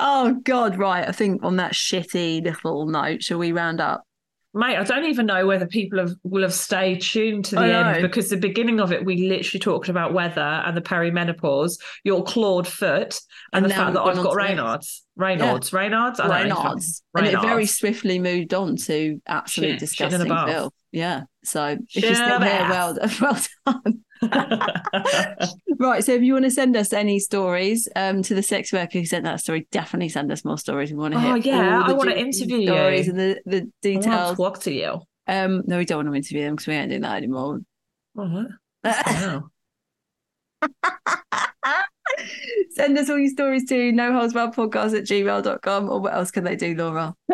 [0.00, 1.08] Oh God, right.
[1.08, 4.04] I think on that shitty little note, shall we round up?
[4.54, 8.02] Mate, I don't even know whether people have will have stayed tuned to the end
[8.02, 12.68] because the beginning of it we literally talked about weather and the perimenopause, your clawed
[12.68, 13.18] foot,
[13.54, 14.50] and, And the fact that I've got this.
[14.50, 15.02] Raynaud's.
[15.18, 15.70] Raynaud's.
[15.70, 16.20] Raynaud's?
[16.20, 16.42] I.
[16.42, 17.02] Reynards.
[17.14, 20.70] And it very swiftly moved on to absolute Shit, disgusting bath.
[20.90, 21.22] Yeah.
[21.44, 23.20] So if Shit you're still the here, bath.
[23.20, 23.32] well,
[23.64, 24.04] well done.
[25.78, 26.04] Right.
[26.04, 29.04] So if you want to send us any stories um, to the sex worker who
[29.04, 30.92] sent that story, definitely send us more stories.
[30.92, 31.32] We want to hear.
[31.32, 31.54] Oh, hear.
[31.56, 33.12] yeah, I wanna interview stories you.
[33.12, 34.30] and the, the I want details.
[34.30, 35.00] to talk to you.
[35.26, 37.58] Um, no, we don't want to interview them because we ain't doing that anymore.
[38.16, 38.46] Oh,
[38.84, 39.50] wow.
[42.70, 46.30] Send us all your stories to no holes barred podcast at gmail.com or what else
[46.30, 47.14] can they do, Laura?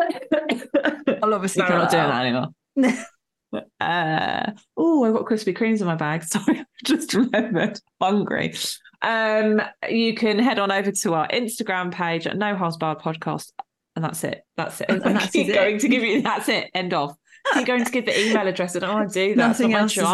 [1.21, 3.05] I'll obviously No, not doing that anymore.
[3.53, 6.23] Uh, oh, I've got Krispy Kremes in my bag.
[6.25, 7.79] Sorry, I just remembered.
[8.01, 8.53] Hungry.
[9.01, 13.51] Um, you can head on over to our Instagram page at No Holes Barred Podcast,
[13.95, 14.43] and that's it.
[14.57, 14.89] That's it.
[14.89, 15.53] And I that's keep it.
[15.55, 16.21] going to give you.
[16.21, 16.69] That's it.
[16.73, 17.15] End of.
[17.53, 18.75] keep going to give the email address.
[18.75, 19.47] I don't want to do that.
[19.47, 20.05] Nothing else to say.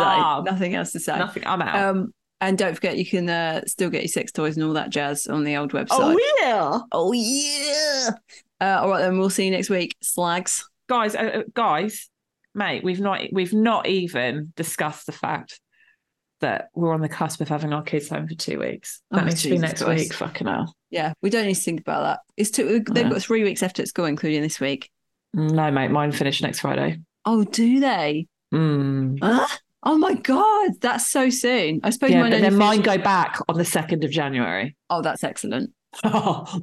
[0.52, 1.18] Nothing else to say.
[1.18, 1.44] Nothing.
[1.46, 1.76] I'm out.
[1.96, 4.90] Um, and don't forget, you can uh, still get your sex toys and all that
[4.92, 5.88] jazz on the old website.
[5.92, 8.10] oh yeah, Oh, yeah.
[8.62, 9.96] Uh, all right, then we'll see you next week.
[10.02, 10.70] Slags.
[10.88, 12.10] guys, uh, uh, guys,
[12.56, 12.84] mate.
[12.84, 15.60] We've not we've not even discussed the fact
[16.42, 19.02] that we're on the cusp of having our kids home for two weeks.
[19.12, 20.00] That Oh, needs to be next Christ.
[20.04, 20.14] week.
[20.14, 20.76] Fucking hell.
[20.92, 22.20] Yeah, we don't need to think about that.
[22.38, 23.12] It's two, they've No.
[23.12, 24.90] got three weeks left at school, including this week.
[25.34, 27.00] No, mate, mine finish next Friday.
[27.26, 28.28] Oh, do they?
[28.54, 29.20] Mm.
[29.22, 29.48] Huh?
[29.88, 31.80] Oh my god, that's so soon.
[31.84, 34.76] I suppose Yeah, mine but then mine go back on the second of January.
[34.90, 35.74] Oh, that's excellent.
[36.02, 36.52] That's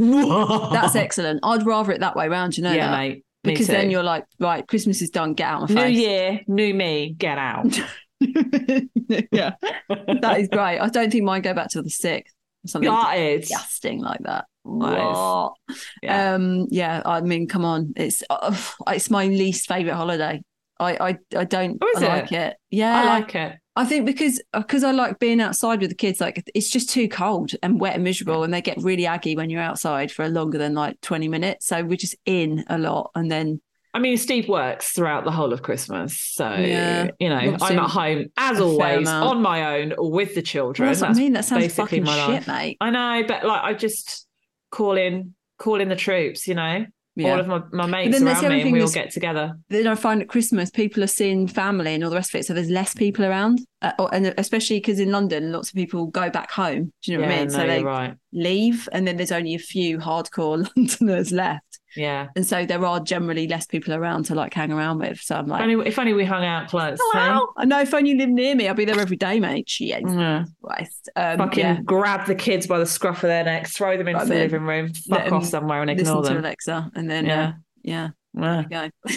[0.72, 1.38] That's excellent.
[1.45, 2.99] I'd rather it that way round, you know yeah, that?
[2.99, 3.24] mate.
[3.45, 5.34] Because then you're like, right, Christmas is done.
[5.34, 5.99] Get out of new my face.
[5.99, 7.14] year, new me.
[7.18, 7.66] Get out.
[8.20, 9.55] yeah,
[9.88, 10.78] that is great.
[10.78, 12.34] I don't think mine go back to the sixth.
[12.64, 13.49] or Something That is.
[13.49, 14.45] disgusting like that.
[14.62, 15.55] What?
[16.03, 16.34] Yeah.
[16.34, 17.03] Um, yeah.
[17.05, 17.93] I mean, come on.
[17.97, 18.57] It's uh,
[18.88, 20.40] it's my least favorite holiday.
[20.78, 22.09] I I, I don't Oh, I it?
[22.09, 22.57] like it.
[22.70, 23.57] Yeah, I like it.
[23.75, 26.91] I think because uh, because I like being outside with the kids, like it's just
[26.91, 30.29] too cold and wet and miserable, and they get really aggy when you're outside for
[30.29, 31.66] longer than like twenty minutes.
[31.66, 33.61] So we're just in a lot, and then
[33.95, 36.18] I mean, Steve works throughout the whole of Christmas.
[36.18, 37.11] So, Yeah.
[37.18, 40.87] you know, I'm at home as always on my own with the children.
[40.87, 41.35] well, that's what I mean.
[41.35, 42.49] That sounds basically fucking my shit, life.
[42.49, 42.77] mate.
[42.81, 44.27] I know, but like, I just
[44.70, 47.32] call in, call in the troops, you know, Yeah.
[47.32, 49.58] all of my, my mates around me and we all get together.
[49.68, 52.46] then I find at Christmas people are seeing family and all the rest of it,
[52.46, 56.06] so there's less people around, uh, or- and especially because in London, lots of people
[56.06, 56.92] go back home.
[57.02, 57.48] Do you know yeah, what I mean?
[57.48, 58.14] no, so they right.
[58.32, 62.28] leave, and then there's only a few hardcore Londoners left, Yeah.
[62.36, 65.20] and so there are generally less people around to like hang around with.
[65.20, 66.99] So I'm If like, only, if only we hung out close.
[67.01, 67.12] oh,
[67.57, 67.62] hey?
[67.62, 69.66] I know if only you live near me, I'll be there every day, mate.
[69.66, 70.45] Jesus Yeah.
[70.62, 71.09] Christ.
[71.16, 71.80] Um, Fucking yeah.
[71.84, 74.43] grab the kids by the scruff of their necks, throw them into Right the then.
[74.43, 76.38] living room, Let fuck off them somewhere and Listen ignore to them.
[76.38, 77.43] Alexa, and then Yeah.
[77.43, 78.64] uh, yeah, Yeah.
[78.70, 78.88] go.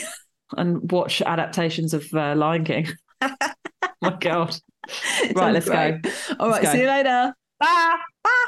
[0.58, 2.88] And watch adaptations of uh, Lion King.
[4.02, 4.56] My God.
[5.34, 5.72] Right, let's go.
[5.74, 6.14] great.
[6.40, 6.72] All right, Let's go.
[6.74, 7.34] see you later.
[7.60, 7.96] Bye.
[8.24, 8.46] Bye.